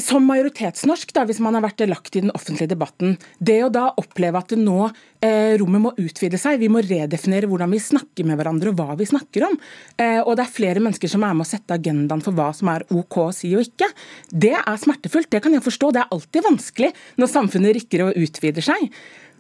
[0.01, 3.89] som majoritetsnorsk, da, hvis man har vært lagt i den offentlige debatten, det å da
[4.01, 8.41] oppleve at nå eh, rommet må utvide seg, vi må redefinere hvordan vi snakker med
[8.41, 9.59] hverandre og hva vi snakker om,
[10.01, 12.71] eh, og det er flere mennesker som er med å sette agendaen for hva som
[12.73, 13.91] er OK å si og ikke,
[14.33, 15.31] det er smertefullt.
[15.33, 15.93] Det kan jeg forstå.
[15.93, 18.89] Det er alltid vanskelig når samfunnet rikker og utvider seg.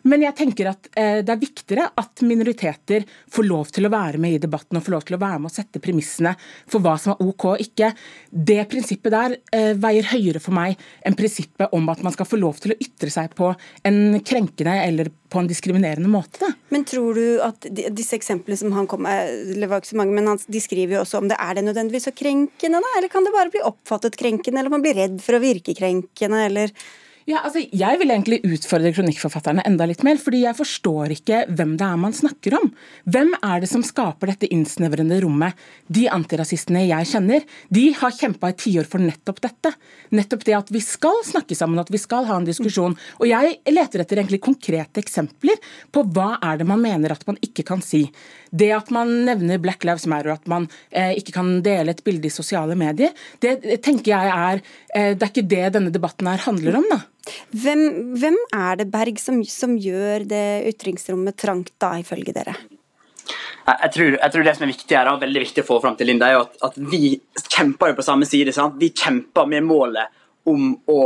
[0.08, 4.20] Men jeg tenker at eh, det er viktigere at minoriteter får lov til å være
[4.22, 6.34] med i debatten og får lov til å være med å sette premissene
[6.70, 7.92] for hva som er OK og ikke.
[8.30, 12.40] Det prinsippet der eh, veier høyere for meg enn prinsippet om at man skal få
[12.40, 13.52] lov til å ytre seg på
[13.88, 16.50] en krenkende eller på en diskriminerende måte.
[16.72, 20.16] Men tror du at disse eksemplene som han kom med, det var ikke så mange,
[20.18, 22.96] men han, de skriver jo også om det er det nødvendigvis så krenkende, da?
[22.98, 26.42] Eller kan det bare bli oppfattet krenkende, eller man blir redd for å virke krenkende,
[26.50, 26.74] eller
[27.28, 31.76] ja, altså, jeg vil egentlig utfordre kronikkforfatterne enda litt mer, fordi jeg forstår ikke hvem
[31.78, 32.70] det er man snakker om.
[33.14, 35.58] Hvem er det som skaper dette innsnevrende rommet?
[35.86, 39.70] De antirasistene jeg kjenner, de har kjempa i tiår for nettopp dette.
[40.18, 42.96] Nettopp det at vi skal snakke sammen, at vi skal ha en diskusjon.
[43.20, 45.62] Og jeg leter etter egentlig konkrete eksempler
[45.94, 48.08] på hva er det man mener at man ikke kan si.
[48.50, 52.28] Det at man nevner Black Lives Matter, at man eh, ikke kan dele et bilde
[52.28, 54.60] i sosiale medier, det tenker jeg er
[54.94, 57.00] eh, Det er ikke det denne debatten her handler om, da.
[57.54, 57.82] Hvem,
[58.18, 62.56] hvem er det, Berg, som, som, gjør det ytringsrommet trangt, da, ifølge dere?
[63.62, 65.94] Jeg tror, jeg tror, det som er viktig her, og veldig viktig å få fram
[65.98, 67.14] til Linda, er at, at vi
[67.46, 68.54] kjemper jo på samme side.
[68.54, 68.74] Sant?
[68.80, 70.18] Vi kjemper med målet
[70.50, 71.00] om å,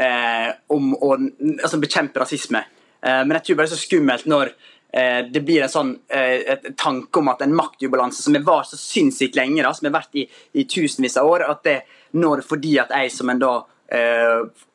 [0.00, 2.64] eh, om å altså bekjempe rasisme.
[3.04, 4.54] Eh, men jeg tror bare det er så skummelt når
[4.96, 8.80] eh, det blir en sånn eh, tanke om at en maktubalanse som har vart så
[8.80, 10.24] sinnssykt lenge, da, som har vært i,
[10.56, 11.78] i tusenvis av år, at det
[12.16, 13.52] når fordi at jeg som en da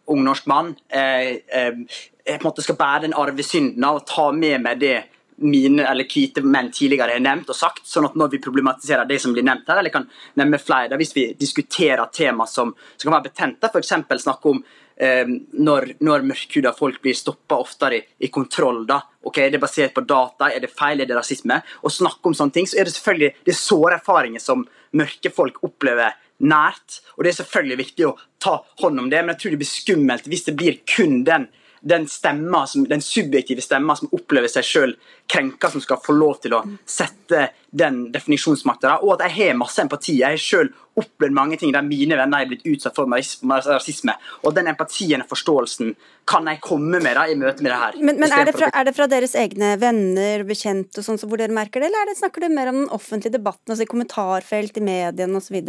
[0.05, 1.75] ung norsk mann eh, eh,
[2.23, 4.95] jeg på en måte skal bære den arvesynden av å ta med meg det
[5.43, 9.17] mine eller hvite menn tidligere har nevnt og sagt, sånn at når vi problematiserer det
[9.19, 10.05] som blir nevnt her, eller kan
[10.39, 13.93] nevne flere, hvis vi diskuterer tema som, som kan være betente, f.eks.
[14.23, 14.61] snakke om
[14.95, 15.25] eh,
[15.57, 18.83] når, når mørkhuda folk blir stoppa oftere i, i, kontroll.
[18.87, 21.59] da, ok, Er det basert på data, er det feil, er det rasisme?
[21.59, 25.59] Å snakke om sånne ting, så er det selvfølgelig det såre erfaringer som mørke folk
[25.65, 27.01] opplever nært.
[27.17, 29.73] Og det er selvfølgelig viktig å ta hånd om det, men jeg tror det blir
[29.73, 31.47] skummelt hvis det blir kun den,
[31.83, 34.95] den, stemma, som, den subjektive stemma som opplever seg sjøl
[35.31, 38.99] krenka, som skal få lov til å sette den definisjonsmakta.
[39.03, 40.19] Og at jeg har masse empati.
[40.21, 44.15] Jeg har sjøl opplevd mange ting der mine venner er blitt utsatt for rasisme.
[44.43, 45.93] Og den empatien og forståelsen
[46.29, 47.99] kan jeg komme med da, i møte med det her.
[47.99, 51.41] Men, men er, det fra, er, det fra, deres egne venner, bekjente og sånn, hvor
[51.41, 54.79] dere merker det, eller det, snakker du mer om den offentlige debatten, altså i kommentarfelt,
[54.79, 55.59] i mediene osv.?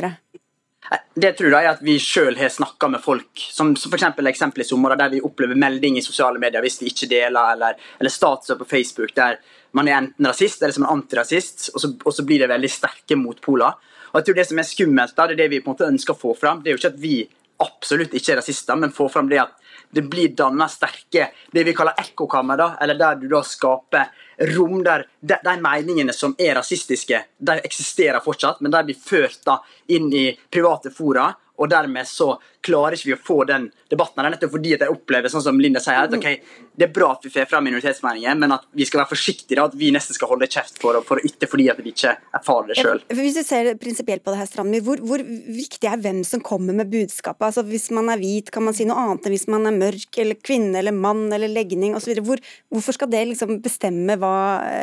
[1.14, 4.05] Det tror jeg at vi sjøl har snakka med folk, som f.eks.
[4.29, 7.79] eksempel i sommer, der vi opplever melding i sosiale medier hvis vi ikke deler, eller,
[8.01, 9.38] eller statuser på Facebook der
[9.75, 12.70] man er enten rasist eller som en antirasist, og så, og så blir det veldig
[12.70, 13.75] sterke motpoler.
[14.12, 15.88] Og jeg tror Det som er skummelt, da, det er det vi på en måte
[15.90, 16.61] ønsker å få fram.
[16.62, 17.16] Det er jo ikke at vi
[17.62, 19.61] absolutt ikke er rasister, men få fram det at
[19.95, 24.11] det blir dannet sterke det vi kaller ekkokammer, eller der du da skaper
[24.55, 29.45] rom der de, de, meningene som er rasistiske, de eksisterer fortsatt, men de blir ført
[29.47, 29.61] da
[29.95, 32.33] inn i private fora og dermed så
[32.64, 34.20] klarer ikke vi å få den debatten.
[34.20, 36.40] Det er nettopp fordi at jeg opplever sånn som Linda sier, at okay,
[36.74, 39.77] det er bra at vi får fram minoritetsmeninger, men at vi skal være forsiktige, at
[39.79, 42.79] vi nesten skal holde kjeft for, for å ytte fordi at vi ikke erfarer det
[42.81, 43.03] sjøl.
[43.14, 46.77] Hvis du ser prinsipielt på det her, Strandmy, hvor, hvor, viktig er hvem som kommer
[46.77, 47.46] med budskapet?
[47.50, 50.20] Altså, hvis man er hvit, kan man si noe annet enn hvis man er mørk
[50.22, 52.16] eller kvinne eller mann eller legning osv.
[52.24, 54.35] Hvor, hvorfor skal det liksom bestemme hva,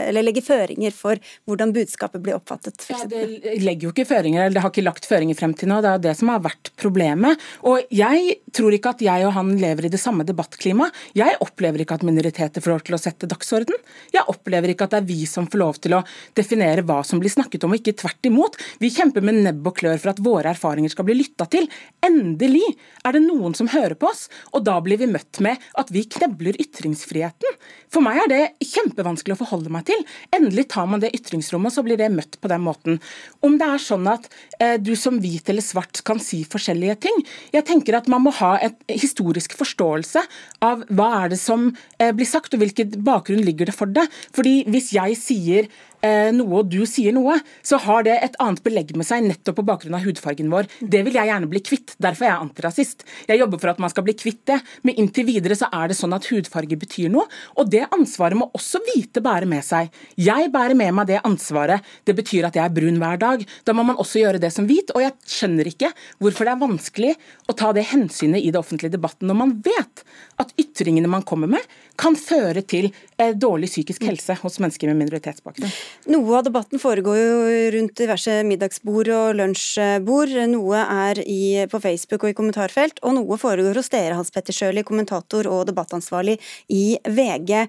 [0.08, 2.88] eller legge føringer for hvordan budskapet blir oppfattet?
[2.92, 3.26] Ja, det
[3.62, 5.82] legger jo ikke føringer, eller det har ikke lagt føringer frem til nå.
[5.84, 7.42] Det er det som har vært problemet.
[7.68, 10.96] Og jeg tror ikke at jeg og han lever i det samme debattklimaet.
[11.18, 13.78] Jeg opplever ikke at minoriteter får lov til å sette dagsorden.
[14.14, 16.02] Jeg opplever ikke at det er vi som får lov til å
[16.38, 18.58] definere hva som blir snakket om, og ikke tvert imot.
[18.82, 21.70] Vi kjemper med nebb og klør for at våre erfaringer skal bli lytta til.
[22.06, 22.66] Endelig
[23.06, 26.06] er det noen som hører på oss, og da blir vi møtt med at vi
[26.10, 27.60] knebler ytringsfriheten.
[27.92, 30.06] For meg er det kjempevanskelig å forholde meg til.
[30.36, 33.00] Endelig tar man det ytringsrommet, og så blir det møtt på den måten.
[33.44, 34.28] Om det er sånn at
[34.60, 37.22] eh, du som hvit eller svart kan si forskjellige ting.
[37.56, 40.24] Jeg tenker at man må ha et historisk forståelse
[40.66, 41.70] av hva er det som
[42.00, 44.08] eh, blir sagt, og hvilken bakgrunn ligger det for det.
[44.36, 45.72] Fordi hvis jeg sier
[46.36, 49.66] noe og du sier noe, så har det et annet belegg med seg nettopp på
[49.68, 50.70] bakgrunn av hudfargen vår.
[50.82, 51.96] Det vil jeg gjerne bli kvitt.
[52.02, 53.06] Derfor er jeg antirasist.
[53.30, 54.60] Jeg jobber for at man skal bli kvitt det.
[54.88, 57.28] Men inntil videre så er det sånn at hudfarge betyr noe,
[57.60, 59.92] og det ansvaret må også hvite bære med seg.
[60.20, 61.86] Jeg bærer med meg det ansvaret.
[62.08, 63.46] Det betyr at jeg er brun hver dag.
[63.68, 66.64] Da må man også gjøre det som hvit, og jeg skjønner ikke hvorfor det er
[66.64, 67.14] vanskelig
[67.50, 70.04] å ta det hensynet i det offentlige debatten når man vet
[70.42, 71.66] at ytringene man kommer med,
[72.00, 75.74] kan føre til eh, dårlig psykisk helse hos mennesker med minoritetsbakgrunn.
[76.12, 77.38] Noe av debatten foregår jo
[77.76, 80.34] rundt diverse middagsbord og lunsjbord.
[80.50, 84.56] Noe er i, på Facebook og i kommentarfelt, og noe foregår hos dere, Hans Petter
[84.56, 86.40] Sjøli, kommentator og debattansvarlig
[86.74, 87.68] i VG.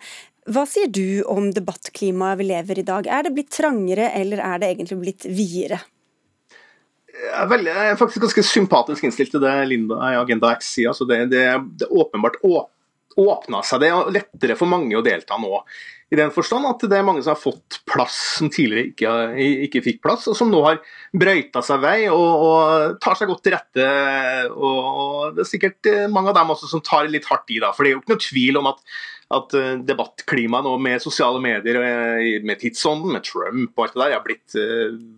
[0.51, 3.07] Hva sier du om debattklimaet vi lever i dag?
[3.07, 5.79] Er det blitt trangere, eller er det egentlig blitt videre?
[7.13, 10.91] Jeg er, faktisk ganske sympatisk innstilt til det Linda i Agenda X sier.
[10.91, 11.45] Altså det, det,
[11.79, 13.83] det åpenbart åpna seg.
[13.85, 15.61] Det er lettere for mange å delta nå
[16.13, 19.13] i den forstand at det er mange som har fått plass som tidligere ikke,
[19.65, 20.83] ikke fikk plass, og som nå har
[21.17, 23.87] brøyta seg vei og, og, tar seg godt til rette.
[24.53, 27.63] Og, og, Det er sikkert eh, mange av dem også som tar litt hardt i,
[27.65, 27.73] da.
[27.73, 28.85] For det er jo ikke noe tvil om at,
[29.39, 34.05] at eh, debattklimaet nå med sosiale medier, eh, med tidsånden, med Trump og alt det
[34.05, 34.61] der, har blitt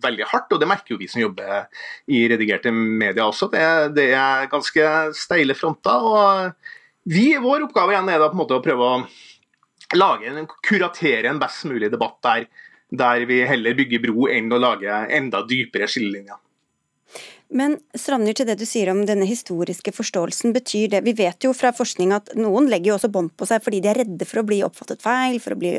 [0.07, 0.55] veldig hardt.
[0.55, 1.67] Og det merker jo vi som jobber
[2.07, 3.51] i redigerte medier også.
[3.51, 3.67] Det,
[3.99, 6.07] det er ganske steile fronter.
[6.07, 6.73] og
[7.11, 9.07] vi, Vår oppgave igjen er da på en måte å prøve å
[9.93, 12.47] lage en, kuratere en best mulig debatt der,
[12.89, 16.39] der vi heller bygger bro enn å lage enda dypere skillelinjer.
[17.53, 21.51] Men Strandnyr, til det du sier om denne historiske forståelsen, betyr det Vi vet jo
[21.53, 24.41] fra forskning at noen legger jo også bånd på seg fordi de er redde for
[24.41, 25.75] å bli oppfattet feil, for å bli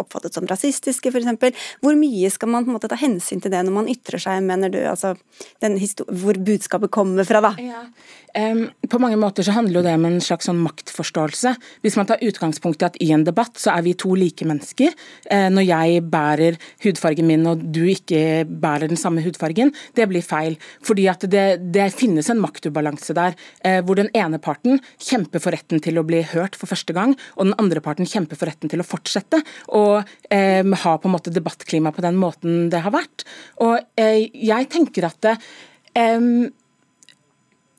[0.00, 1.60] oppfattet som rasistiske f.eks.
[1.84, 4.40] Hvor mye skal man på en måte ta hensyn til det når man ytrer seg,
[4.46, 4.80] mener du?
[4.88, 5.14] Altså
[5.60, 7.52] hvor budskapet kommer fra, da?
[7.60, 7.84] Ja.
[8.30, 11.52] Um, på mange måter så handler jo det om en slags sånn maktforståelse.
[11.82, 14.94] Hvis man tar utgangspunkt i at i en debatt så er vi to like mennesker.
[15.26, 20.24] Uh, når jeg bærer hudfargen min og du ikke bærer den samme hudfargen, det blir
[20.24, 20.56] feil.
[20.86, 25.54] Fordi at det, det finnes en maktubalanse der, eh, hvor den ene parten kjemper for
[25.54, 28.72] retten til å bli hørt for første gang, og den andre parten kjemper for retten
[28.72, 29.42] til å fortsette
[29.76, 33.26] og eh, ha på en måte debattklima på den måten det har vært.
[33.64, 35.36] Og eh, jeg tenker at det,
[35.98, 36.48] um,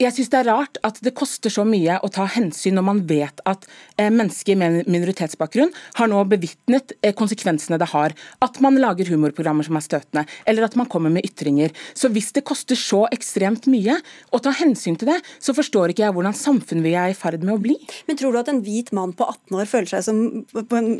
[0.01, 3.01] jeg syns det er rart at det koster så mye å ta hensyn når man
[3.09, 3.67] vet at
[3.99, 8.15] eh, mennesker med minoritetsbakgrunn har nå bevitnet eh, konsekvensene det har.
[8.41, 11.73] At man lager humorprogrammer som er støtende, eller at man kommer med ytringer.
[11.93, 13.99] Så hvis det koster så ekstremt mye
[14.31, 17.45] å ta hensyn til det, så forstår ikke jeg hvordan samfunn vi er i ferd
[17.45, 17.77] med å bli.
[18.09, 20.23] Men tror du at en hvit mann på 18 år føler seg som,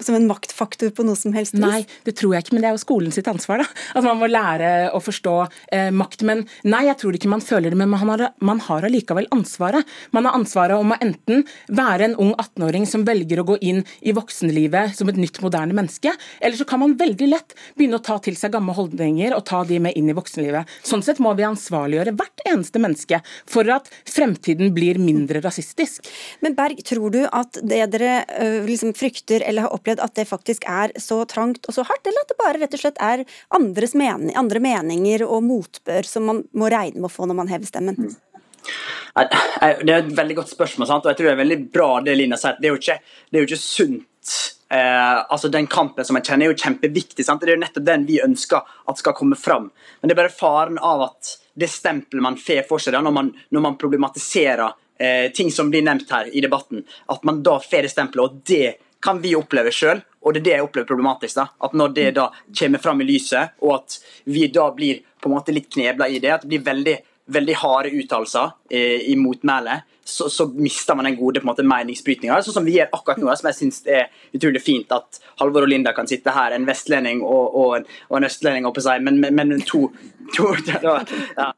[0.06, 1.64] som en maktfaktor på noe som helst vis?
[1.64, 3.64] Nei, det tror jeg ikke, men det er jo skolen sitt ansvar.
[3.64, 3.70] da.
[3.98, 5.36] At man må lære å forstå
[5.74, 6.26] eh, makt.
[6.28, 9.88] Men nei, jeg tror ikke man føler det, men man har, man har allikevel ansvaret.
[10.12, 13.82] Man har ansvaret om å enten være en ung 18-åring som velger å gå inn
[14.02, 18.04] i voksenlivet som et nytt, moderne menneske, eller så kan man veldig lett begynne å
[18.04, 20.70] ta til seg gamle holdninger og ta de med inn i voksenlivet.
[20.86, 26.10] Sånn sett må vi ansvarliggjøre hvert eneste menneske for at fremtiden blir mindre rasistisk.
[26.44, 30.68] Men Berg, tror du at det dere liksom frykter eller har opplevd, at det faktisk
[30.70, 33.26] er så trangt og så hardt, eller at det bare rett og slett er
[33.56, 37.52] andres mening, andre meninger og motbør som man må regne med å få når man
[37.52, 38.12] hever stemmen?
[39.16, 41.06] Det er et veldig godt spørsmål, sant?
[41.06, 42.58] og jeg tror det er veldig bra det Lina sier.
[42.60, 42.98] Det er jo ikke,
[43.30, 44.36] det er jo ikke sunt.
[44.72, 47.26] Eh, altså Den kampen som jeg kjenner er jo kjempeviktig.
[47.28, 47.44] Sant?
[47.44, 49.72] Det er jo nettopp den vi ønsker at skal komme fram.
[50.00, 53.18] Men det er bare faren av at det stempelet man får for seg da, når
[53.18, 54.70] man, når man problematiserer
[55.02, 58.24] eh, ting som blir nevnt her i debatten, at man da får det stempelet.
[58.24, 61.36] og det kan vi oppleve sjøl, og det er det jeg opplever problematisk.
[61.36, 65.30] da, At når det da kommer fram i lyset, og at vi da blir på
[65.30, 66.98] en måte litt knebla i det, at det blir veldig
[67.32, 71.66] veldig harde uttalelser eh, i motmælet, så, så, mister man den gode på en måte,
[71.68, 72.40] meningsbrytninga.
[72.44, 75.72] Sånn som vi gjør akkurat nå, som jeg syns er utrolig fint at Halvor og
[75.72, 79.22] Linda kan sitte her, en vestlending og, og, en, og en østlending, oppe seg, men,
[79.24, 79.86] men, men to,
[80.36, 81.52] to ja,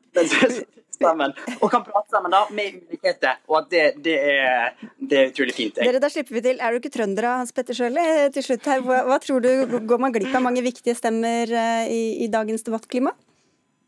[1.03, 3.41] sammen, og kan prate sammen da, med ulikheter.
[3.49, 5.80] Og at det, det, er, det er, utrolig fint.
[5.82, 6.61] Dere, Da slipper vi til.
[6.61, 8.05] Er du ikke trønder, Hans Petter Sjøli?
[8.36, 9.51] Til slutt her, hva, hva, tror du,
[9.89, 13.16] Går man glipp av mange viktige stemmer eh, i, i dagens debattklima?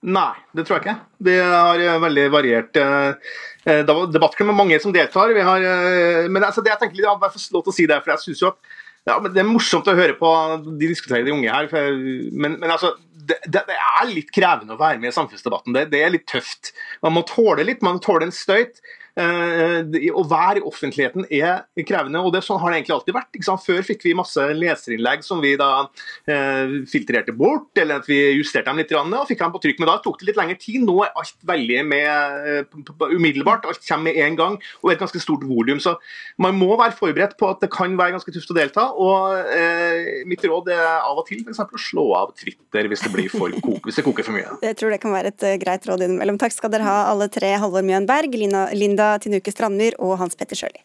[0.06, 0.98] Nei, det tror jeg ikke.
[1.26, 5.34] Det har eh, veldig variert Det var debattklubb med Mange som deltar.
[5.48, 8.14] Har, eh, men altså, det jeg tenker jeg får lov til å si det, for
[8.14, 8.76] jeg synes jo at
[9.06, 10.30] ja, Det er morsomt å høre på
[10.66, 11.98] de diskuterer de unge her, for,
[12.34, 12.96] men, men altså,
[13.26, 15.74] det, det, er litt krevende å være med i samfunnsdebatten.
[15.76, 16.74] Det, det er litt tøft.
[17.06, 18.82] Man må tåle litt, man må tåle en støyt.
[19.16, 23.38] Å være i offentligheten er krevende, og det sånn har det egentlig alltid vært.
[23.66, 28.68] Før fikk vi masse leserinnlegg som vi da uh, filtrerte bort, eller at vi justerte
[28.68, 29.80] dem litt og fikk dem på trykk.
[29.82, 30.84] Men da tok det litt lengre tid.
[30.84, 32.76] Nå er alt veldig med
[33.16, 33.68] umiddelbart.
[33.70, 35.80] Alt kommer med en gang og er et ganske stort volum.
[35.84, 35.96] Så
[36.42, 38.88] man må være forberedt på at det kan være ganske tøft å delta.
[38.92, 41.64] Og mitt råd er av og til f.eks.
[41.64, 44.60] å slå av Twitter hvis det blir for kok, hvis det koker for mye.
[44.68, 46.40] Jeg tror det kan være et greit råd innimellom.
[46.42, 47.56] Takk skal dere ha alle tre.
[47.62, 48.36] Halvor Mjøen Berg,
[48.76, 50.82] Linda Linda Tinuke Strandmyr og Hans Petter Sjøli.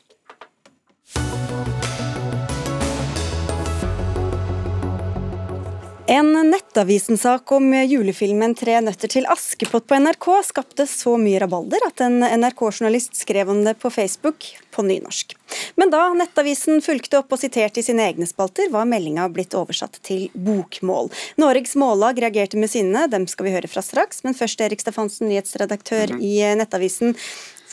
[6.10, 12.02] En Nettavisen-sak om julefilmen 'Tre nøtter til Askepott' på NRK skapte så mye rabalder at
[12.02, 15.36] en NRK-journalist skrev om det på Facebook på nynorsk.
[15.76, 20.00] Men da Nettavisen fulgte opp og siterte i sine egne spalter, var meldinga blitt oversatt
[20.02, 21.12] til bokmål.
[21.38, 24.24] Norges Mållag reagerte med sinne, dem skal vi høre fra straks.
[24.26, 26.26] Men først Erik Stefansen, nyhetsredaktør mhm.
[26.26, 27.14] i Nettavisen.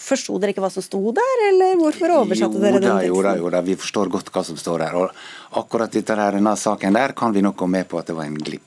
[0.08, 3.10] Forsto dere ikke hva som sto der, eller hvorfor oversatte dere den teksten?
[3.12, 4.96] Jo da, jo da, vi forstår godt hva som står der.
[5.02, 8.40] Og akkurat denne saken der kan vi nok gå med på at det var en
[8.40, 8.64] glipp.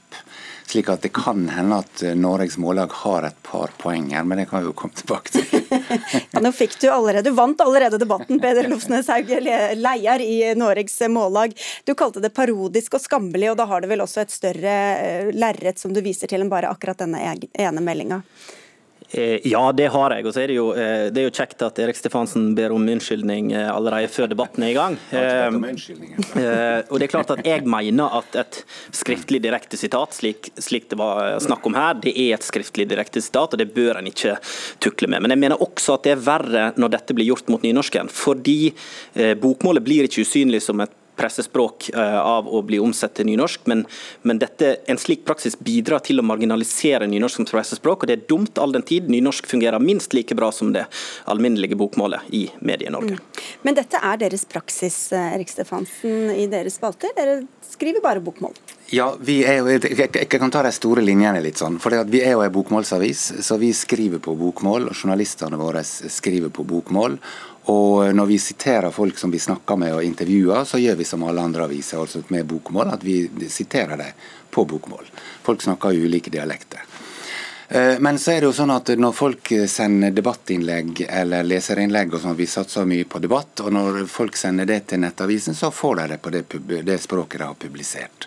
[0.71, 4.39] Slik at det kan hende at Noregs Norges Mållag har et par poeng her, men
[4.39, 5.65] det kan vi jo komme tilbake til.
[6.35, 11.01] ja, nå fikk Du allerede, du vant allerede debatten, Peder Lofsnes Haug, leder i Norges
[11.11, 11.57] Mållag.
[11.89, 15.33] Du kalte det parodisk og skammelig, og da har du vel også et større eh,
[15.35, 18.23] lerret som du viser til enn bare akkurat denne ene meldinga?
[19.13, 20.27] Eh, ja, det har jeg.
[20.27, 22.85] Og så er det, jo, eh, det er jo kjekt at Erik Stefansen ber om
[22.93, 24.99] unnskyldning eh, allerede før debatten er i gang.
[26.91, 28.61] Og det er klart at Jeg mener at et
[28.95, 33.23] skriftlig direkte sitat, slik, slik, det var snakk om her, det er et skriftlig direkte
[33.23, 34.37] sitat, og det bør en ikke
[34.83, 35.25] tukle med.
[35.25, 38.11] Men jeg mener også at det er verre når dette blir gjort mot nynorsken.
[38.13, 38.73] Fordi
[39.43, 43.85] bokmålet blir ikke usynlig som et pressespråk eh, av å bli omsett til nynorsk, men,
[44.27, 48.27] men dette, en slik praksis bidrar til å marginalisere nynorsk som pressespråk, og det er
[48.31, 50.87] dumt all den tid nynorsk fungerer minst like bra som det
[51.31, 53.21] alminnelige bokmålet i Medie-Norge.
[53.21, 53.47] Mm.
[53.67, 57.13] Men dette er deres praksis, eh, Erik Stefansen, i deres spalter?
[57.17, 58.57] Dere skriver bare bokmål?
[58.91, 61.79] Ja, vi er jo, jeg, kan ta de store linjene litt sånn.
[61.83, 64.89] For Vi er jo en bokmålsavis, så vi skriver på bokmål.
[64.91, 67.19] og Journalistene våre skriver på bokmål.
[67.71, 71.23] Og når vi siterer folk som vi snakker med og intervjuer, så gjør vi som
[71.27, 75.11] alle andre aviser, altså med bokmål, at vi siterer dem på bokmål.
[75.47, 76.83] Folk snakker ulike dialekter.
[77.69, 82.25] Eh, men så er det jo sånn at når folk sender debattinnlegg eller leserinnlegg, og
[82.25, 86.01] sånn, vi satser mye på debatt, og når folk sender det til Nettavisen, så får
[86.01, 86.45] de det på det,
[86.89, 88.27] det språket de har publisert.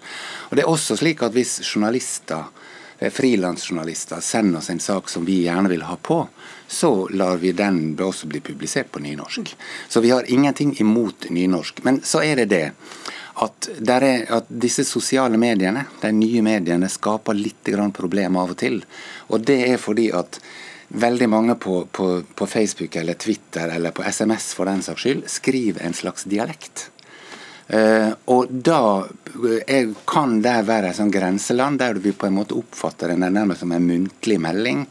[0.49, 2.47] Og Det er også slik at hvis journalister
[3.03, 6.27] Eh, frilansjournalister sender oss en sak som vi gjerne vil ha på,
[6.68, 9.55] så lar vi den også bli publisert på nynorsk.
[9.89, 11.84] Så vi har ingenting imot nynorsk.
[11.84, 12.66] Men så er det det
[13.34, 18.84] at, er, at disse sosiale mediene, de nye mediene, skaper litt problemer av og til.
[19.30, 20.39] Og det er fordi at
[20.93, 25.24] veldig mange på, på, på Facebook eller Twitter eller på SMS for den saks skyld
[25.32, 26.89] skriver en slags dialekt.
[27.74, 29.05] Uh, og da
[29.64, 33.18] er, eh, kan det være et sånn grenseland der du på en måte oppfatter det
[33.24, 34.84] nærmest som en muntlig melding.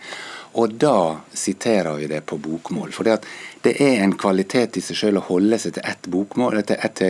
[0.52, 2.90] Og da siterer vi det på bokmål.
[2.92, 6.76] For det er en kvalitet i seg selv å holde seg til ett, bokmål, til
[6.76, 7.00] ett,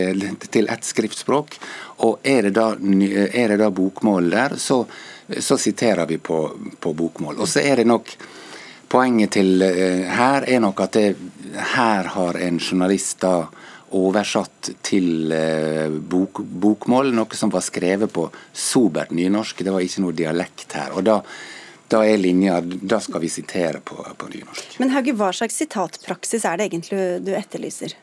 [0.53, 1.57] til ett skriftspråk.
[2.07, 4.83] Og er det da, er det da bokmål der, så,
[5.39, 6.39] så siterer vi på,
[6.79, 7.41] på, bokmål.
[7.43, 8.15] Og så er det nok
[8.93, 11.15] Poenget til uh, her er nok at det,
[11.73, 13.47] her har en journalist da
[13.97, 19.63] oversatt til uh, bok, bokmål, noe som var skrevet på sobert nynorsk.
[19.65, 20.93] Det var ikke noe dialekt her.
[20.93, 21.15] og da
[21.93, 24.79] da er linja Da skal vi sitere på, på nynorsk.
[24.81, 27.95] Men Hauge, hva slags sitatpraksis er det egentlig du etterlyser?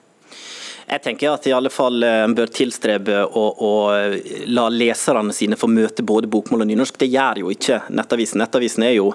[0.90, 3.72] Jeg tenker at i alle fall eh, en bør tilstrebe å, å,
[4.50, 6.98] la leserne sine få møte både bokmål og nynorsk.
[6.98, 8.40] Det gjør jo ikke Nettavisen.
[8.42, 9.12] Nettavisen er jo,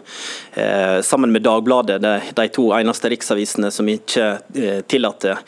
[0.56, 5.42] eh, sammen med Dagbladet, de, de, to eneste riksavisene som ikke eh, tillater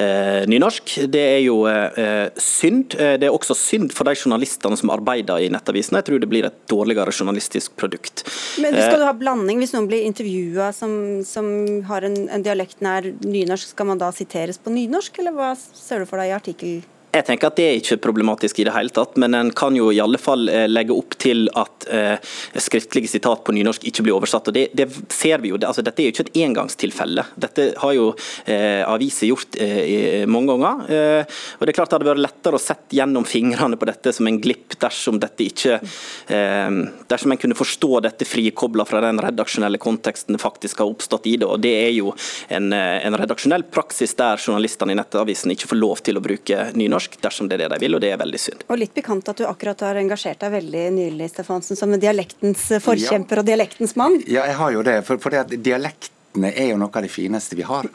[0.00, 0.94] eh, nynorsk.
[1.12, 2.96] Det er jo eh, synd.
[2.96, 6.00] Eh, det er også synd for de journalistene som arbeider i Nettavisen.
[6.00, 8.24] Jeg tror det blir et dårligere journalistisk produkt.
[8.64, 10.96] Men Skal du ha blanding hvis noen blir intervjua som,
[11.28, 11.52] som,
[11.90, 16.02] har en, en dialekt nær nynorsk, skal man da siteres på nynorsk, eller hva ser
[16.02, 16.84] du for deg i artikkel
[17.16, 19.88] jeg tenker at Det er ikke problematisk i det hele tatt, men en kan jo
[19.92, 22.16] i alle fall eh, legge opp til at eh,
[22.60, 24.50] skriftlige sitat på nynorsk ikke blir oversatt.
[24.50, 27.24] og Det, det ser vi jo, altså Dette er jo ikke et engangstilfelle.
[27.40, 28.08] Dette har jo
[28.44, 30.84] eh, aviser gjort eh, mange ganger.
[30.90, 34.12] Eh, og Det er klart det hadde vært lettere å sette gjennom fingrene på dette
[34.16, 39.20] som en glipp dersom dette ikke eh, dersom en kunne forstå dette frikobla fra den
[39.22, 41.48] redaksjonelle konteksten det faktisk har oppstått i det.
[41.48, 42.12] og Det er jo
[42.52, 47.05] en, en redaksjonell praksis der journalistene i Nettavisen ikke får lov til å bruke nynorsk
[47.06, 48.64] norsk dersom det er det de vil, og det er veldig synd.
[48.68, 53.36] Og litt pikant at du akkurat har engasjert deg veldig nylig, Stefansen, som dialektens forkjemper
[53.36, 53.42] ja.
[53.42, 54.20] og dialektens mann.
[54.26, 55.00] Ja, jeg har jo det.
[55.06, 57.86] For, for det at dialektene er jo noe av det fineste vi har.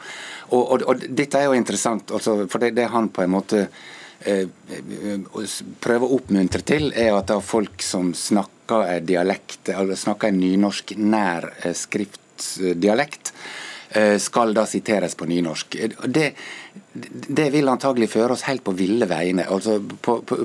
[0.50, 3.66] Og, og, og dette er jo interessant, altså, for det, det han på en måte
[4.24, 4.46] eh,
[5.80, 10.40] prøver å oppmuntre til, er at det er folk som snakker dialekt, eller snakker en
[10.40, 13.60] nynorsk nær eh, skriftdialekt, eh,
[14.22, 15.76] skal da siteres på nynorsk.
[16.08, 16.26] Det,
[17.28, 19.44] det vil antagelig føre oss helt på ville veiene.
[19.44, 20.38] Altså på, på,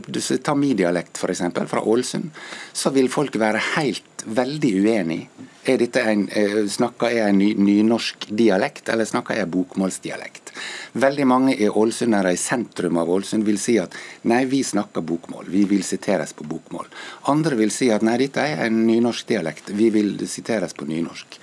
[0.43, 2.31] ta min dialekt, f.eks., fra Ålesund.
[2.73, 5.21] Så vil folk være helt veldig uenig.
[5.67, 10.53] Er en, eh, snakker jeg en ny, nynorsk dialekt, eller snakker jeg bokmålsdialekt?
[10.93, 13.93] Veldig mange i ålesundere i sentrum av Ålesund vil si at
[14.23, 16.87] nei, vi snakker bokmål, vi vil siteres på bokmål.
[17.27, 21.35] Andre vil si at nei, dette er en nynorsk dialekt, vi vil siteres på nynorsk.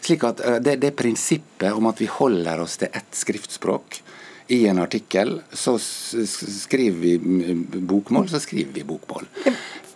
[0.00, 4.02] Slik at eh, det, det prinsippet om at vi holder oss til ett skriftspråk,
[4.52, 7.12] i en artikkel, så skriver vi
[7.78, 9.28] bokmål, så skriver vi bokmål.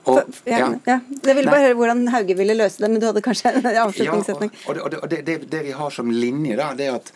[0.06, 0.98] Og, ja, ja.
[1.26, 4.52] Jeg ville bare høre hvordan Hauge ville løse det, men du hadde kanskje en avslutningssetning.
[4.54, 7.10] Ja, og, og, og det, det, det, vi har som linje, da, det er at,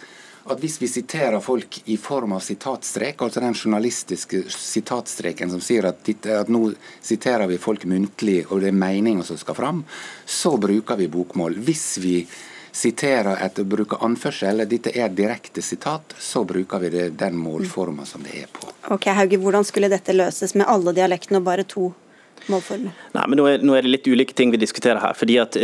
[0.50, 5.86] at hvis vi siterer folk i form av sitatstrek, altså den journalistiske sitatstreken som sier
[5.92, 9.84] at, at nå siterer vi folk muntlig, og det er meninga som skal fram,
[10.26, 11.60] så bruker vi bokmål.
[11.62, 12.16] Hvis vi
[12.72, 17.38] siterer etter å bruke anførsel, eller dette er direkte sitat, så bruker vi det, den
[17.38, 18.70] målforma som det er på.
[18.94, 21.92] Ok, Hauge, Hvordan skulle dette løses med alle dialektene og bare to
[22.48, 22.94] målformer?
[23.16, 25.16] Nei, men nå er, nå er, det litt ulike ting vi diskuterer her.
[25.18, 25.58] fordi at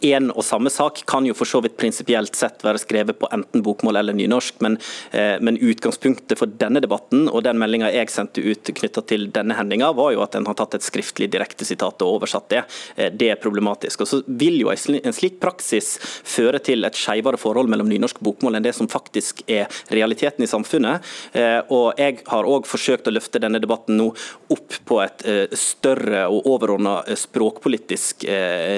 [0.00, 3.62] Én og samme sak kan jo for så vidt prinsipielt sett være skrevet på enten
[3.66, 4.76] bokmål eller nynorsk, men,
[5.10, 9.56] eh, men utgangspunktet for denne debatten og den meldinga jeg sendte ut knytta til denne
[9.58, 12.62] hendinga, var jo at en har tatt et skriftlig direktesitat og oversatt det.
[12.96, 14.00] Eh, det er problematisk.
[14.00, 18.56] Og så vil jo en slik praksis føre til et skeivere forhold mellom nynorsk bokmål
[18.56, 21.02] enn det som faktisk er realiteten i samfunnet.
[21.32, 24.12] Eh, og jeg har òg forsøkt å løfte denne debatten nå
[24.48, 25.26] opp på et
[25.58, 28.24] større og overordna språkpolitisk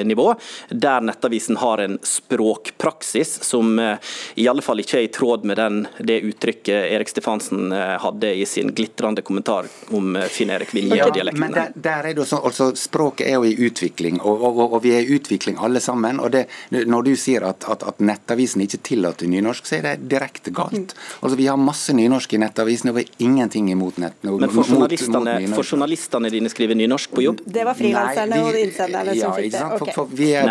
[0.07, 0.33] nivå,
[0.71, 5.61] der Nettavisen har en språkpraksis som eh, i alle fall ikke er i tråd med
[5.61, 11.43] den, det uttrykket Erik Stefansen hadde i sin glitrende kommentar om Finn-Erik Vinje-dialekten.
[11.43, 14.43] Ja, men der, der, er det jo sånn, altså Språket er jo i utvikling, og,
[14.47, 16.21] og, og, vi er i utvikling alle sammen.
[16.23, 20.11] og det, Når du sier at, at, at Nettavisen ikke tillater nynorsk, så er det
[20.11, 20.95] direkte galt.
[21.21, 24.19] Altså Vi har masse nynorsk i Nettavisen, og vi har ingenting imot nett.
[24.25, 27.11] Men for journalistene, mot, mot for journalistene dine skriver nynorsk?
[27.15, 27.41] på jobb?
[27.45, 29.65] Det var frilanserne og innsenderne ja, som fikk det.
[29.65, 29.79] Okay.
[29.79, 30.51] For, for, vi er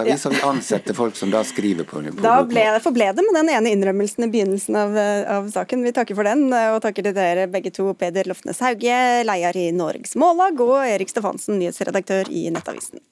[0.00, 3.38] bokmålsavis, og vi ansetter folk som da skriver på, på Da ble, forble det med
[3.38, 4.98] den ene innrømmelsen i begynnelsen av,
[5.36, 5.84] av, saken.
[5.86, 8.98] Vi takker for den, og takker til dere begge to, Peder Lofnes Hauge,
[9.28, 13.02] leder i Norges Mållag, og Erik Stefansen, nyhetsredaktør i Nettavisen.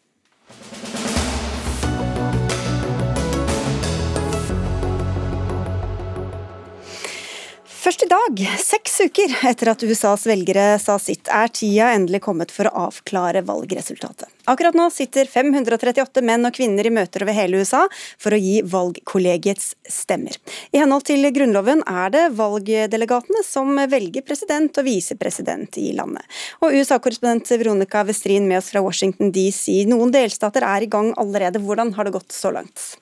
[7.88, 12.50] Først i dag, seks uker etter at USAs velgere sa sitt, er tida endelig kommet
[12.52, 14.28] for å avklare valgresultatet.
[14.44, 17.86] Akkurat nå sitter 538 menn og kvinner i møter over hele USA
[18.20, 20.36] for å gi valgkollegiets stemmer.
[20.76, 26.28] I henhold til Grunnloven er det valgdelegatene som velger president og visepresident i landet.
[26.60, 29.86] Og USA-korrespondent Veronica Westrin med oss fra Washington DC.
[29.88, 31.64] Noen delstater er i gang allerede.
[31.64, 32.98] Hvordan har det gått så langt?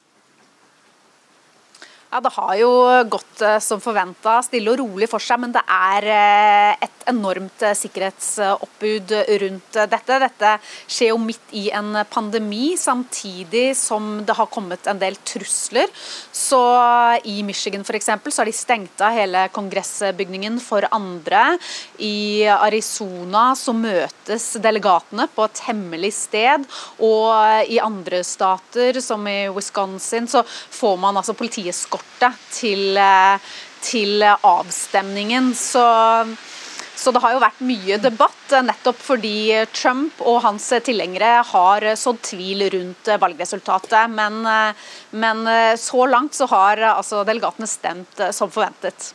[2.06, 2.70] Ja, Det har jo
[3.10, 7.64] gått eh, som forventa, stille og rolig for seg, men det er eh, et enormt
[7.66, 10.18] eh, sikkerhetsoppbud rundt dette.
[10.22, 10.52] Dette
[10.86, 15.90] skjer jo midt i en pandemi, samtidig som det har kommet en del trusler.
[16.30, 16.60] Så
[17.26, 21.58] I Michigan for eksempel, så har de stengt av hele kongressbygningen for andre.
[21.98, 26.70] I Arizona så møtes delegatene på et hemmelig sted,
[27.02, 31.74] og i andre stater, som i Wisconsin, så får man altså politiet
[32.06, 33.38] kortet til, eh,
[33.82, 35.54] til avstemningen.
[35.54, 36.36] Så,
[36.96, 41.96] så, det har jo vært mye debatt, eh, nettopp fordi Trump og hans tilhengere har
[41.96, 44.10] sådd tvil rundt valgresultatet.
[44.10, 44.72] Men, eh,
[45.10, 45.46] men
[45.76, 49.12] så langt så har altså delegatene stemt som forventet.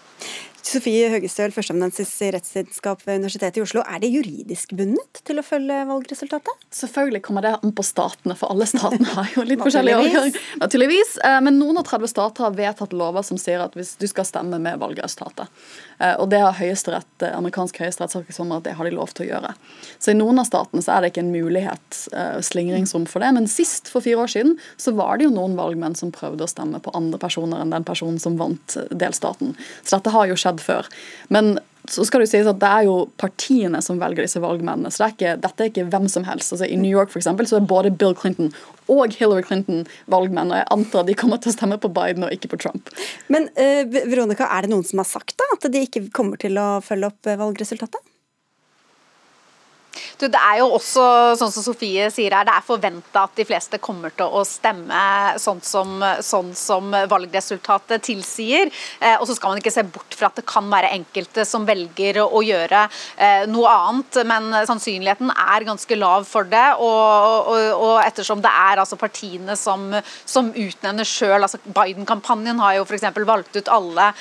[0.61, 3.81] Sofie Høgestøl, førsteamanuensis i rettsvitenskap ved Universitetet i Oslo.
[3.81, 6.67] Er det juridisk bundet til å følge valgresultatet?
[6.71, 10.37] Selvfølgelig kommer det an på statene, for alle statene har jo litt forskjellige overganger.
[10.61, 11.15] Naturligvis.
[11.25, 14.27] Eh, men noen og 30 stater har vedtatt lover som sier at hvis du skal
[14.29, 15.49] stemme med valgresultatet.
[15.97, 19.15] Eh, og det har høyesterett, eh, amerikansk høyesterett sagt sommer at det har de lov
[19.17, 19.55] til å gjøre.
[19.97, 21.99] Så i noen av statene så er det ikke en mulighet,
[22.45, 23.31] slingringsrom for det.
[23.33, 26.49] Men sist, for fire år siden, så var det jo noen valgmenn som prøvde å
[26.49, 29.55] stemme på andre personer enn den personen som vant delstaten.
[29.83, 30.89] Så dette har jo skjedd før.
[31.29, 34.91] Men så skal det jo sies at det er jo partiene som velger disse valgmennene.
[34.91, 36.53] så det er ikke, Dette er ikke hvem som helst.
[36.53, 38.51] Altså I New York for eksempel, så er både Bill Clinton
[38.91, 40.51] og Hillary Clinton valgmenn.
[40.51, 42.91] og Jeg antar de kommer til å stemme på Biden og ikke på Trump.
[43.33, 46.59] Men uh, Veronica, er det noen som har sagt da, at de ikke kommer til
[46.61, 48.10] å følge opp eh, valgresultatet?
[50.19, 51.03] Du, det er jo også,
[51.39, 55.01] sånn som Sofie sier her, det er forventa at de fleste kommer til å stemme
[55.41, 58.71] sånn som, sånn som valgresultatet tilsier.
[59.01, 61.65] Eh, og så skal man ikke se bort fra at det kan være enkelte som
[61.67, 62.85] velger å gjøre
[63.17, 66.67] eh, noe annet, men sannsynligheten er ganske lav for det.
[66.79, 69.89] Og, og, og ettersom det er altså partiene som,
[70.25, 73.07] som utnevner sjøl, altså Biden-kampanjen har jo f.eks.
[73.27, 74.11] valgt ut alle,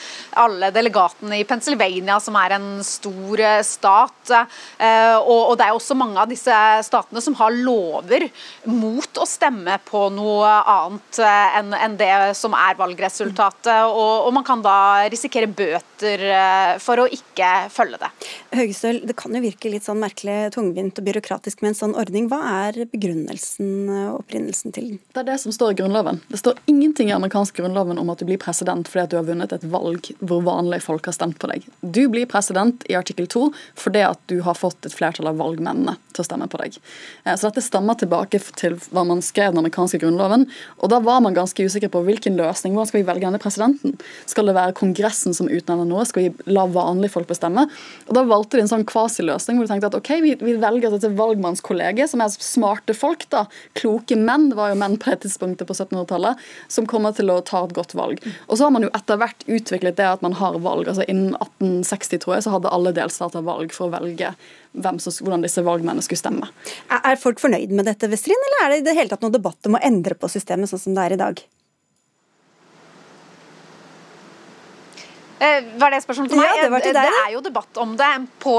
[0.41, 4.35] alle, delegatene i Pennsylvania, som er en stor eh, stat.
[4.35, 6.57] Eh, og, og det er også mange av disse
[6.87, 8.27] statene som har lover
[8.71, 13.91] mot å stemme på noe annet eh, enn, det som er valgresultatet.
[13.91, 18.11] Og, og, man kan da risikere bøter eh, for å ikke følge det.
[18.57, 22.31] Høgestøl, det kan jo virke litt sånn merkelig tungvint og byråkratisk med en sånn ordning.
[22.31, 25.03] Hva er begrunnelsen og opprinnelsen til den?
[25.13, 26.23] Det er det som står i Grunnloven.
[26.31, 29.29] Det står ingenting i amerikansk grunnloven om at du blir president fordi at du har
[29.29, 31.67] vunnet et valg hvor vanlige folk har stemt på deg.
[31.83, 33.47] Du blir president i artikkel 2
[33.79, 36.79] fordi at du har fått et flertall av valgmenn landene til å stemme på deg.
[37.25, 40.47] Eh, så dette stammer tilbake til hva man skrev den amerikanske grunnloven.
[40.81, 42.77] Og da var man ganske usikker på hvilken løsning.
[42.77, 43.97] Hvordan skal vi velge denne presidenten?
[44.31, 46.07] Skal det være Kongressen som utnevner noe?
[46.09, 47.67] Skal vi la vanlige folk bestemme?
[48.09, 50.95] Og da valgte de en sånn kvasiløsning hvor de tenkte at ok, vi, vi velger
[50.95, 53.47] dette valgmannskollegiet, som er smarte folk, da.
[53.79, 57.41] Kloke menn, det var jo menn på det tidspunktet på 1700-tallet, som kommer til å
[57.47, 58.23] ta et godt valg.
[58.49, 60.89] Og så har man jo etter hvert utviklet det at man har valg.
[60.89, 64.35] altså Innen 1860, tror jeg, så hadde alle delstater valg for å velge
[64.75, 66.51] som, hvordan disse valgmennene skulle stemme.
[66.91, 69.67] Er folk fornøyd med dette, Vestrin, eller er det i det hele tatt noe debatt
[69.67, 71.43] om å endre på systemet sånn som det er i dag?
[75.81, 76.51] Var det spørsmålet til meg?
[76.53, 78.09] Ja, det, til deg, det er jo debatt om det.
[78.19, 78.57] En, på,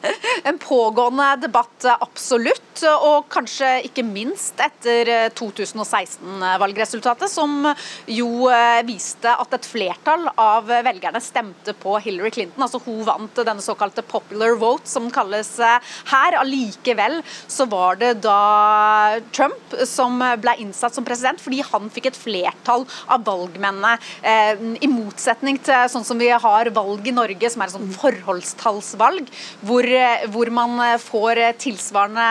[0.50, 2.60] en pågående debatt, absolutt.
[2.84, 7.68] Og kanskje ikke minst etter 2016-valgresultatet, som
[8.10, 12.66] jo eh, viste at et flertall av velgerne stemte på Hillary Clinton.
[12.66, 16.38] Altså Hun vant denne såkalte popular vote, som den kalles eh, her.
[16.40, 22.18] Allikevel så var det da Trump som ble innsatt som president, fordi han fikk et
[22.18, 23.94] flertall av valgmennene.
[24.24, 27.90] I motsetning til sånn som vi vi har valg i Norge som er et sånn
[27.94, 29.28] forholdstallsvalg,
[29.66, 32.30] hvor, eh, hvor man eh, får eh, tilsvarende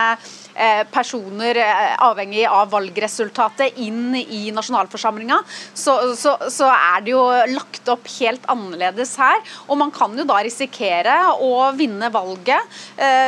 [0.94, 1.58] personer
[1.98, 5.40] avhengig av valgresultatet inn i nasjonalforsamlinga,
[5.74, 9.42] så, så, så, er det jo lagt opp helt annerledes her.
[9.66, 12.78] Og man kan jo da risikere å vinne valget,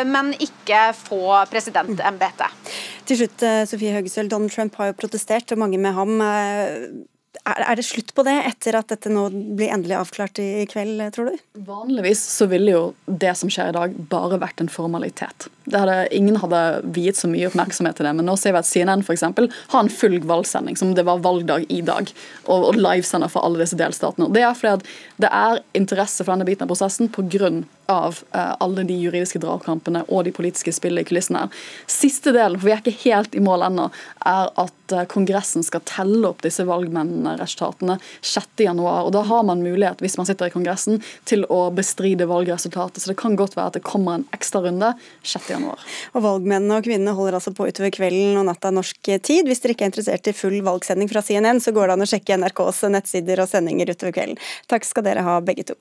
[0.07, 2.71] men ikke få presidentembetet.
[3.11, 4.31] Til slutt, Sofie Høgestøl.
[4.31, 6.14] Donald Trump har jo protestert, og mange med ham
[7.47, 11.30] er det slutt på det etter at dette nå blir endelig avklart i kveld, tror
[11.30, 11.44] du?
[11.68, 15.47] Vanligvis så ville jo det som skjer i dag bare vært en formalitet.
[15.70, 16.62] Hadde, ingen hadde
[16.97, 19.92] viet så mye oppmerksomhet til det, men nå ser vi at CNN eksempel, har en
[19.92, 22.11] full valgsending som det var valgdag i dag,
[22.47, 24.30] og, og livesender for alle disse delstatene.
[24.34, 24.90] Det er fordi at
[25.22, 27.53] det er interesse for denne biten av prosessen pga.
[27.93, 31.45] Av uh, alle de juridiske dragkampene og de politiske spillene i kulissene.
[31.45, 31.66] her.
[31.91, 33.89] Siste delen, for vi er ikke helt i mål ennå,
[34.26, 38.82] er at uh, Kongressen skal telle opp disse valgmennene-resultatene 6.1.
[38.82, 43.03] Og da har man mulighet, hvis man sitter i Kongressen, til å bestride valgresultatet.
[43.03, 44.93] Så det kan godt være at det kommer en ekstra runde
[45.24, 45.66] 6.1.
[46.14, 49.49] Og valgmennene og kvinnene holder altså på utover kvelden og natta norsk tid.
[49.49, 52.11] Hvis dere ikke er interessert i full valgsending fra CNN, så går det an å
[52.11, 54.41] sjekke NRKs nettsider og sendinger utover kvelden.
[54.70, 55.78] Takk skal dere ha, begge to.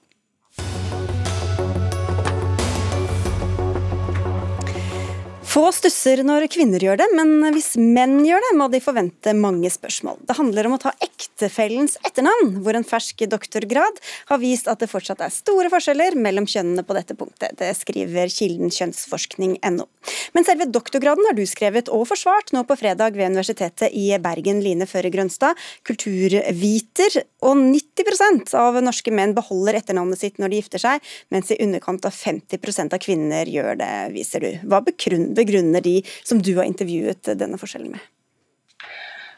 [5.55, 9.69] Få stusser når kvinner gjør det, men hvis menn gjør det, må de forvente mange
[9.71, 10.17] spørsmål.
[10.27, 14.01] Det handler om å ta ektefellens etternavn, hvor en fersk doktorgrad
[14.33, 17.55] har vist at det fortsatt er store forskjeller mellom kjønnene på dette punktet.
[17.61, 19.87] Det skriver kilden kjønnsforskning.no.
[20.35, 24.59] Men selve doktorgraden har du skrevet og forsvart nå på fredag ved Universitetet i Bergen,
[24.59, 25.55] Line Føre Grønstad,
[25.87, 27.21] kulturviter.
[27.45, 32.07] Og 90% av norske menn beholder etternavnet sitt når de gifter seg, mens i underkant
[32.07, 34.51] av 50% av kvinner gjør det, viser du.
[34.65, 38.11] Hva begrunner de som du har intervjuet denne forskjellen med?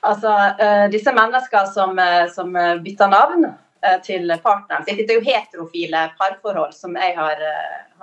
[0.07, 0.31] Altså,
[0.93, 1.97] Disse menneskene som,
[2.31, 2.53] som
[2.83, 3.49] bytter navn
[4.05, 7.41] til partneren sin, dette er jo heterofile parforhold som jeg har,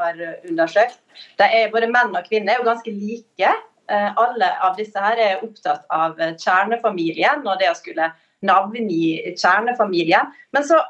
[0.00, 1.00] har undersøkt.
[1.40, 3.54] Er Både menn og kvinner er jo ganske like.
[3.88, 8.12] Alle av disse her er opptatt av kjernefamilien og det å skulle
[8.46, 10.32] navngi kjernefamilien.
[10.54, 10.80] Men så,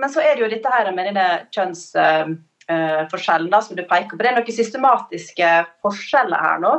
[0.00, 4.20] men så er det jo dette her med denne kjønnsforskjellen da, som du peker på.
[4.22, 6.76] Det er noen systematiske forskjeller her nå.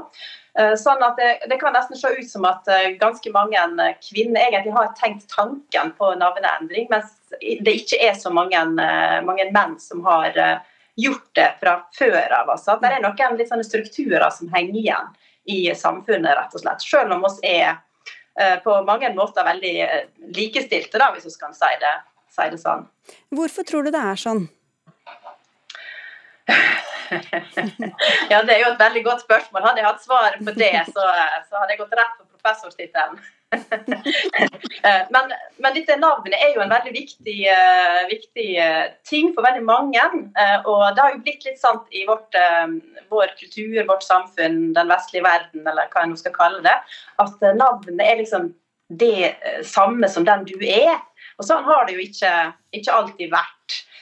[0.52, 2.66] Sånn at det, det, kan nesten se ut som at
[3.00, 3.62] ganske mange
[4.04, 8.60] kvinner egentlig har tenkt tanken på navneendring, mens det ikke er så mange,
[9.24, 10.36] mange menn som har
[10.96, 12.50] gjort det fra før av.
[12.50, 12.78] Altså.
[12.82, 15.14] Det er noen litt sånne strukturer som henger igjen
[15.52, 16.84] i samfunnet, rett og slett.
[16.86, 17.80] Selv om oss er
[18.64, 19.74] på mange måter veldig
[20.36, 21.92] likestilte, da, hvis vi kan si det,
[22.32, 22.86] si det sånn.
[23.36, 24.46] Hvorfor tror du det er sånn?
[28.32, 29.66] ja, Det er jo et veldig godt spørsmål.
[29.68, 31.06] Hadde jeg hatt svar på det, så,
[31.50, 33.20] så hadde jeg gått rett på professortittelen.
[35.12, 39.66] Men, men, dette navnet er jo en veldig viktig, uh, viktig uh, ting for veldig
[39.68, 40.06] mange.
[40.38, 42.36] Uh, og det har jo blitt litt sant i vårt,
[43.12, 46.78] vår kultur, vårt samfunn, den vestlige verden, eller hva en skal kalle det,
[47.22, 48.52] at navnet er liksom
[49.02, 49.36] det
[49.68, 50.98] samme som den du er.
[51.40, 52.32] Og sånn har det jo ikke,
[52.76, 53.58] ikke alltid vært.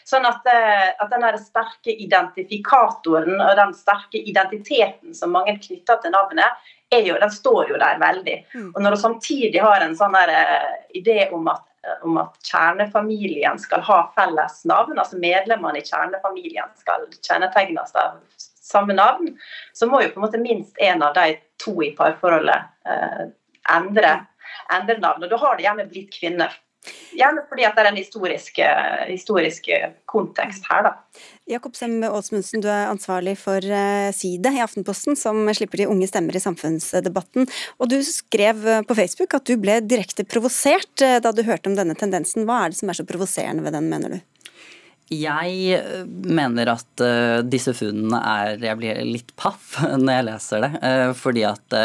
[0.10, 6.50] Sånn at, at den sterke identifikatoren og den sterke identiteten som mange knytter til navnet,
[6.98, 8.36] jo, den står jo der veldig.
[8.74, 10.32] Og når du samtidig har en sånn der,
[10.98, 11.66] idé om at,
[12.04, 18.18] om at, kjernefamilien skal ha felles navn, altså medlemmene i kjernefamilien skal kjennetegnes av
[18.70, 19.36] samme navn,
[19.74, 23.30] så må jo på en måte minst en av de to i parforholdet uh,
[23.76, 24.16] endre,
[24.74, 25.26] endre navn.
[25.26, 26.54] Og da har det gjerne blitt kvinner.
[27.18, 28.60] Gjerne fordi at det er en historisk,
[29.10, 29.68] historisk
[30.10, 30.94] kontekst her, da.
[31.50, 33.64] Jakob Sem Aasmundsen, du er ansvarlig for
[34.14, 37.48] Side i Aftenposten, som slipper de unge stemmer i samfunnsdebatten.
[37.82, 41.98] Og du skrev på Facebook at du ble direkte provosert da du hørte om denne
[41.98, 42.46] tendensen.
[42.46, 44.20] Hva er det som er så provoserende ved den, mener du?
[45.10, 47.04] Jeg mener at
[47.50, 50.94] disse funnene er Jeg blir litt paff når jeg leser det.
[51.18, 51.80] Fordi at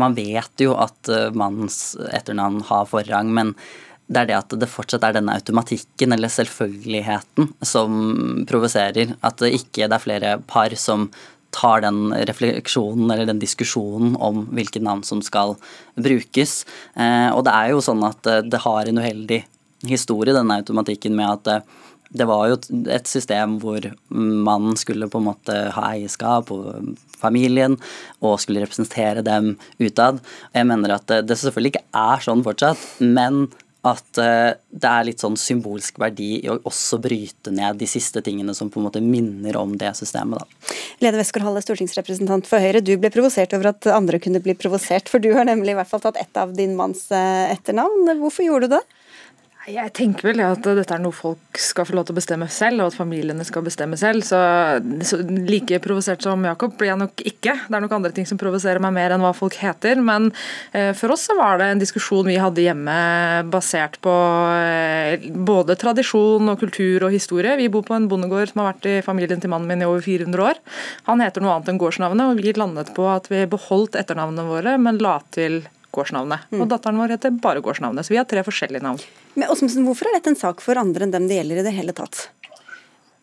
[0.00, 3.52] man vet jo at mannens etternavn har forrang, men
[4.10, 7.92] det er det at det fortsatt er denne automatikken eller selvfølgeligheten som
[8.50, 9.14] provoserer.
[9.22, 11.06] At det ikke det er flere par som
[11.54, 15.56] tar den refleksjonen eller den diskusjonen om hvilket navn som skal
[15.98, 16.64] brukes.
[16.98, 19.40] Og det er jo sånn at det har en uheldig
[19.90, 21.64] historie, denne automatikken med at
[22.10, 22.58] det var jo
[22.90, 26.58] et system hvor mannen skulle på en måte ha eierskap på
[27.20, 27.76] familien
[28.18, 30.18] og skulle representere dem utad.
[30.54, 33.44] Jeg mener at det selvfølgelig ikke er sånn fortsatt, men
[33.86, 38.52] at det er litt sånn symbolsk verdi i å også bryte ned de siste tingene
[38.56, 40.42] som på en måte minner om det systemet.
[40.42, 40.74] da.
[41.00, 42.84] Lene Westgård-Halle, stortingsrepresentant for Høyre.
[42.84, 45.88] Du ble provosert over at andre kunne bli provosert, for du har nemlig i hvert
[45.88, 48.12] fall tatt ett av din manns etternavn.
[48.20, 48.84] Hvorfor gjorde du det?
[49.68, 52.80] Jeg tenker vel at dette er noe folk skal få lov til å bestemme selv,
[52.80, 54.24] og at familiene skal bestemme selv.
[54.24, 54.38] Så,
[55.04, 57.54] så like provosert som Jakob blir jeg nok ikke.
[57.66, 60.00] Det er nok andre ting som provoserer meg mer enn hva folk heter.
[60.00, 60.30] Men
[60.72, 62.94] eh, for oss så var det en diskusjon vi hadde hjemme
[63.52, 64.14] basert på
[64.56, 67.58] eh, både tradisjon og kultur og historie.
[67.60, 70.00] Vi bor på en bondegård som har vært i familien til mannen min i over
[70.06, 70.62] 400 år.
[71.10, 74.78] Han heter noe annet enn gårdsnavnet, og vi landet på at vi beholdt etternavnene våre,
[74.80, 75.60] men la til
[75.94, 76.50] gårdsnavnet.
[76.50, 76.62] Mm.
[76.62, 79.00] Og datteren vår heter bare gårdsnavnet, så vi har tre forskjellige navn.
[79.34, 81.74] Men Osmundsen, Hvorfor er dette en sak for andre enn dem det gjelder i det
[81.76, 82.28] hele tatt?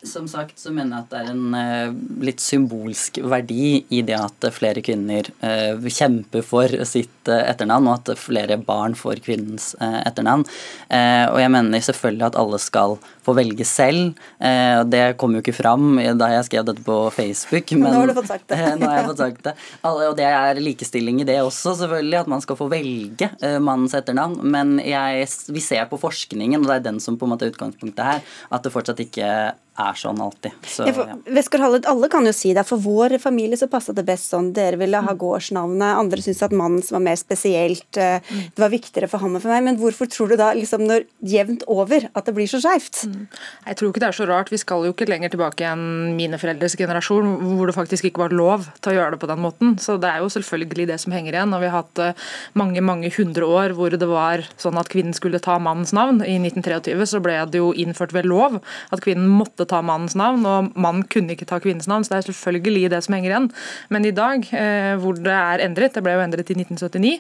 [0.06, 4.14] Som sagt så mener jeg at det er en uh, litt symbolsk verdi i det
[4.14, 9.72] at flere kvinner uh, kjemper for sitt uh, etternavn, og at flere barn får kvinnens
[9.80, 10.46] etternavn.
[10.48, 12.96] og jeg mener selvfølgelig at alle skal
[13.26, 14.16] få velge selv.
[14.40, 17.74] og det kom jo ikke fram da jeg skrev dette på Facebook.
[17.76, 18.60] Men, nå har du fått sagt det.
[18.80, 19.54] nå har jeg fått sagt det.
[19.90, 24.40] og det er likestilling i det også, selvfølgelig, at man skal få velge mannens etternavn.
[24.48, 27.56] Men jeg, vi ser på forskningen, og det er den som på en måte er
[27.56, 29.32] utgangspunktet her, at det fortsatt ikke
[29.78, 30.56] er sånn alltid.
[30.66, 31.16] Så, ja.
[31.38, 32.64] Westgård alle kan jo si det.
[32.68, 34.50] For vår familie så passa det best sånn.
[34.56, 35.20] Dere ville ha mm.
[35.22, 38.42] gårdsnavnet, andre syntes at mannen som var mer spesielt, eh, mm.
[38.56, 39.66] det var viktigere for ham og for meg.
[39.68, 43.04] Men hvorfor tror du da, liksom når jevnt over, at det blir så skeivt?
[43.06, 43.28] Mm.
[43.68, 44.52] Jeg tror ikke det er så rart.
[44.54, 48.36] Vi skal jo ikke lenger tilbake enn mine foreldres generasjon, hvor det faktisk ikke var
[48.36, 49.78] lov til å gjøre det på den måten.
[49.84, 51.54] Så det er jo selvfølgelig det som henger igjen.
[51.54, 55.16] Og vi har hatt eh, mange, mange hundre år hvor det var sånn at kvinnen
[55.18, 56.24] skulle ta mannens navn.
[56.26, 60.46] I 1923 så ble det jo innført ved lov at kvinnen måtte ta mannens navn,
[60.48, 62.06] og mannen kunne ikke ta kvinnens navn.
[62.06, 63.50] Så det er selvfølgelig det som henger igjen.
[63.94, 67.14] Men i dag, eh, hvor det er endret, det ble jo endret i 1979,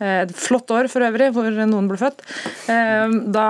[0.00, 2.24] eh, et flott år for øvrig, hvor noen ble født,
[2.72, 3.48] eh, da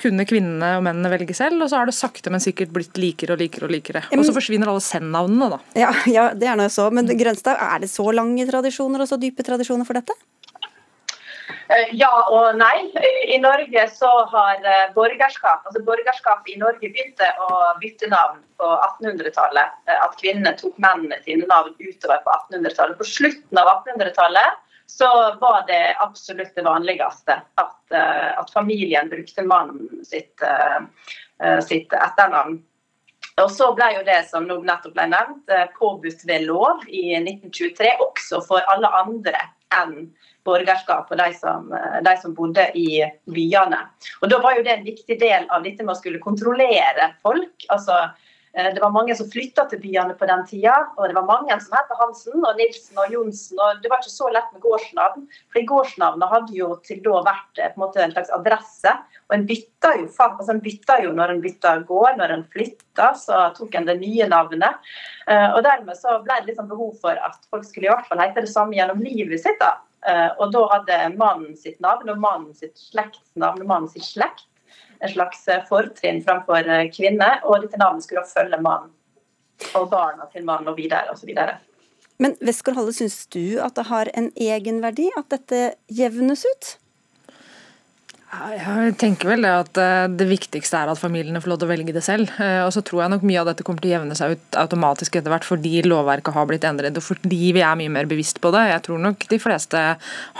[0.00, 3.36] kunne kvinnene og mennene velge selv, og så har det sakte, men sikkert blitt likere
[3.36, 4.04] og likere og likere.
[4.14, 5.60] Og så forsvinner alle send-navnene, da.
[5.78, 6.88] Ja, ja, det er noe så.
[6.94, 10.16] Men Grønstad, er det så lange tradisjoner og så dype tradisjoner for dette?
[11.68, 12.88] Eh, ja og nei.
[13.34, 17.50] I Norge så har eh, borgerskap altså borgerskapet i Norge begynte å
[17.82, 19.76] bytte navn på 1800-tallet.
[19.88, 23.00] Eh, at kvinnene tok mennene sine navn utover på 1800-tallet.
[23.00, 25.08] På slutten av 1800-tallet så
[25.40, 30.40] var det absolutt det vanligste at, at familien brukte mannen sitt,
[31.66, 32.56] sitt etternavn.
[33.44, 37.90] Og så ble jo det som nå nettopp ble nevnt, påbudt ved lov i 1923,
[38.06, 39.44] også for alle andre
[39.76, 40.08] enn
[40.48, 43.02] borgerskap og de som, eh, de som, bodde i
[43.34, 43.82] byene.
[44.22, 47.66] Og Da var jo det en viktig del av dette med å skulle kontrollere folk.
[47.68, 47.96] altså
[48.54, 51.58] eh, det var mange som flytta til byene på den tida, og det var mange
[51.60, 53.58] som het Hansen og Nilsen og Johnsen.
[53.58, 57.58] og Det var ikke så lett med gårdsnavn, for gårdsnavnet hadde jo til da vært
[57.58, 58.94] eh, en måte en slags adresse.
[59.28, 63.10] Og en bytta jo, altså en bytta jo når en bytta gård, når en flytta,
[63.14, 64.80] så tok en det nye navnet.
[65.28, 68.46] Og dermed så ble det liksom behov for at folk skulle i hvert fall hete
[68.46, 69.60] det samme gjennom livet sitt.
[69.60, 69.74] da.
[70.06, 74.46] Eh, og da hadde mannen sitt navn og mannen sitt slektsnavn og mannen sitt slekt
[75.00, 78.94] en slags eh, fortrinn framfor eh, kvinne, og dette navnet skulle da følge mannen
[79.74, 81.32] og barna til mannen og videre osv.
[82.18, 86.70] Men Westgård-Halle, syns du at det har en egenverdi at dette jevnes ut?
[88.28, 91.70] Jeg tenker vel det at eh, det viktigste er at familiene får lov til å
[91.70, 92.28] velge det selv.
[92.36, 94.58] Eh, og så tror jeg nok mye av dette kommer til å jevne seg ut
[94.60, 98.42] automatisk etter hvert fordi lovverket har blitt endret og fordi vi er mye mer bevisst
[98.44, 98.66] på det.
[98.68, 99.84] Jeg tror nok de fleste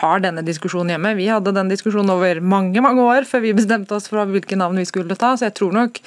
[0.02, 1.14] har denne diskusjonen hjemme.
[1.16, 4.76] Vi hadde den diskusjonen over mange mange år før vi bestemte oss for hvilke navn
[4.76, 5.32] vi skulle ta.
[5.40, 6.02] Så jeg tror nok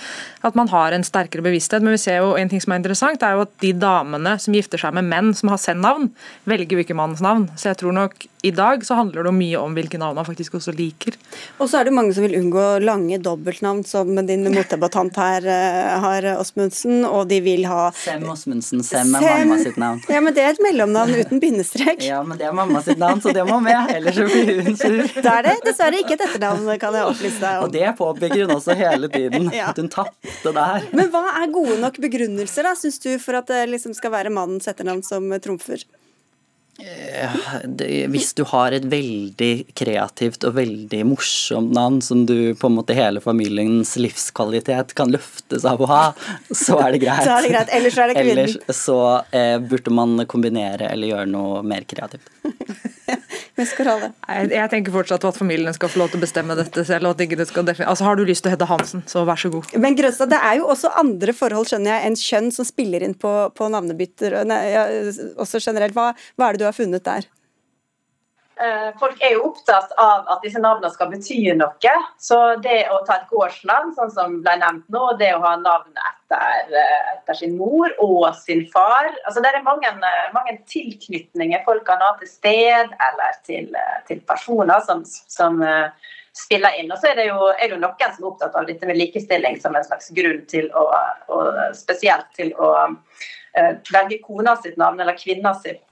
[0.45, 1.81] at man har en sterkere bevissthet.
[1.81, 4.53] Men vi ser jo en ting som er interessant, er jo at de damene som
[4.53, 6.11] gifter seg med menn som har sendt navn
[6.45, 7.49] velger jo ikke mannens navn.
[7.57, 10.55] Så jeg tror nok i dag så handler det mye om hvilke navn man faktisk
[10.57, 11.15] også liker.
[11.61, 15.91] Og så er det mange som vil unngå lange dobbeltnavn, som din motdebattant her eh,
[16.01, 17.05] har, Osmundsen.
[17.05, 18.81] og de vil ha Sem Osmundsen.
[18.85, 19.45] Sem er Sem...
[19.45, 20.01] mamma sitt navn.
[20.09, 22.01] Ja, men det er et mellomnavn uten bindestrek.
[22.07, 24.77] ja, men det er mamma sitt navn, så det må med, ellers så blir hun
[24.79, 24.99] sur.
[25.21, 27.69] Da er det dessverre ikke et etternavn, kan jeg opplyse deg om.
[27.69, 29.69] Og det påpeker hun også hele tiden, ja.
[29.69, 30.89] at hun tapte der.
[30.97, 34.33] Men hva er gode nok begrunnelser, da, syns du, for at det liksom skal være
[34.33, 35.85] mannens etternavn som trumfer?
[38.11, 42.95] Hvis du har et veldig kreativt og veldig morsomt navn som du på en måte
[42.97, 46.03] hele familiens livskvalitet kan løftes av å ha,
[46.49, 47.23] så er det greit.
[47.27, 47.73] Så er det greit.
[47.75, 48.43] Ellers er det kvinnen.
[48.45, 48.99] Ellers så
[49.35, 52.31] eh, burde man kombinere eller gjøre noe mer kreativt.
[53.61, 57.09] Jeg, jeg tenker fortsatt at familiene skal få lov til å bestemme dette selv.
[57.09, 59.51] og at det skal altså Har du lyst til å hete Hansen, så vær så
[59.53, 59.73] god.
[59.81, 63.17] Men Grønstad, det er jo også andre forhold skjønner jeg, enn kjønn som spiller inn
[63.17, 64.41] på, på navnebytter.
[64.47, 64.63] Nei,
[65.41, 65.95] også generelt.
[65.97, 67.29] Hva, hva er det du har funnet der?
[68.61, 71.93] Eh, folk er jo opptatt av at disse navnene skal bety noe.
[72.21, 75.97] Så det å ta et gårdsnavn, sånn som ble nevnt nå, det å ha navn
[75.97, 81.63] etter, eh, etter sin mor og sin far altså Det er mange, eh, mange tilknytninger
[81.65, 83.73] folk kan ha til sted eller til,
[84.07, 85.57] til personer som, som
[86.31, 86.91] spiller inn.
[86.91, 89.01] Og så er det, jo, er det jo noen som er opptatt av dette med
[89.01, 90.85] likestilling som en slags grunn til å,
[91.33, 92.71] og spesielt til å
[93.89, 95.83] velge kona sitt navn eller kvinna sitt,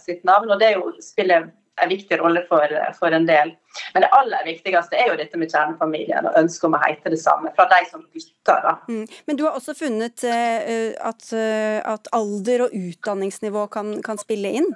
[0.00, 0.50] sitt navn.
[0.50, 1.50] og det er jo, spiller
[1.82, 3.52] en viktig rolle for, for, en del.
[3.94, 7.20] Men det aller viktigste er jo dette med kjernefamilien og ønsket om å heite det
[7.20, 8.68] samme fra de som bytter.
[8.88, 9.02] Mm.
[9.28, 14.54] Men du har også funnet uh, at, uh, at, alder og utdanningsnivå kan, kan spille
[14.60, 14.70] inn?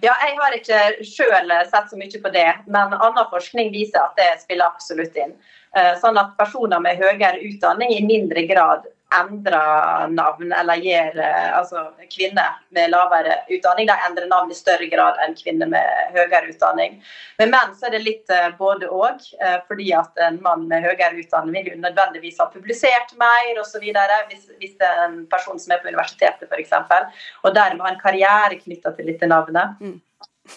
[0.00, 4.16] Ja, Jeg har ikke sjøl sett så mye på det, men annen forskning viser at
[4.16, 5.36] det spiller absolutt inn.
[5.76, 8.88] Uh, sånn at personer med høyere utdanning i mindre grad
[9.18, 14.86] endrer navn, eller gir eh, altså, kvinner med lavere utdanning de endrer navn i større
[14.90, 16.98] grad enn kvinner med høyere utdanning.
[17.40, 20.86] Med menn så er det litt eh, både òg, eh, fordi at en mann med
[20.86, 23.88] høyere utdanning vil jo nødvendigvis ha publisert mer osv.
[24.30, 26.76] Hvis, hvis det er en person som er på universitetet f.eks.,
[27.42, 29.80] og dermed har en karriere knytta til dette navnet.
[29.80, 29.98] Mm.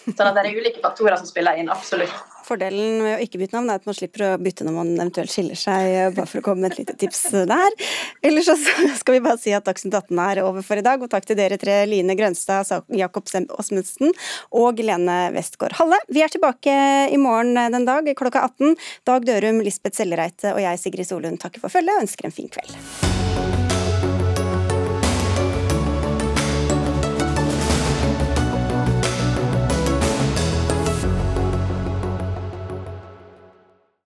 [0.04, 2.33] Sånn at det er ulike faktorer som spiller inn, absolutt.
[2.44, 5.32] Fordelen med å ikke bytte navn er at man slipper å bytte når man eventuelt
[5.32, 7.76] skiller seg, eh, bare for å komme med et lite tips der.
[8.24, 8.56] Ellers så
[9.00, 11.38] skal vi bare si at Dagsnytt 18 er over for i dag, og takk til
[11.40, 14.12] dere tre, Line Grønstad, Jakob Åsmundsen
[14.52, 16.00] og Lene Westgård Halle.
[16.12, 16.74] Vi er tilbake
[17.10, 18.76] i morgen eh, den dag klokka 18.
[19.08, 22.52] Dag Dørum, Lisbeth Sellereite og jeg, Sigrid Solund, takker for følget og ønsker en fin
[22.52, 23.33] kveld.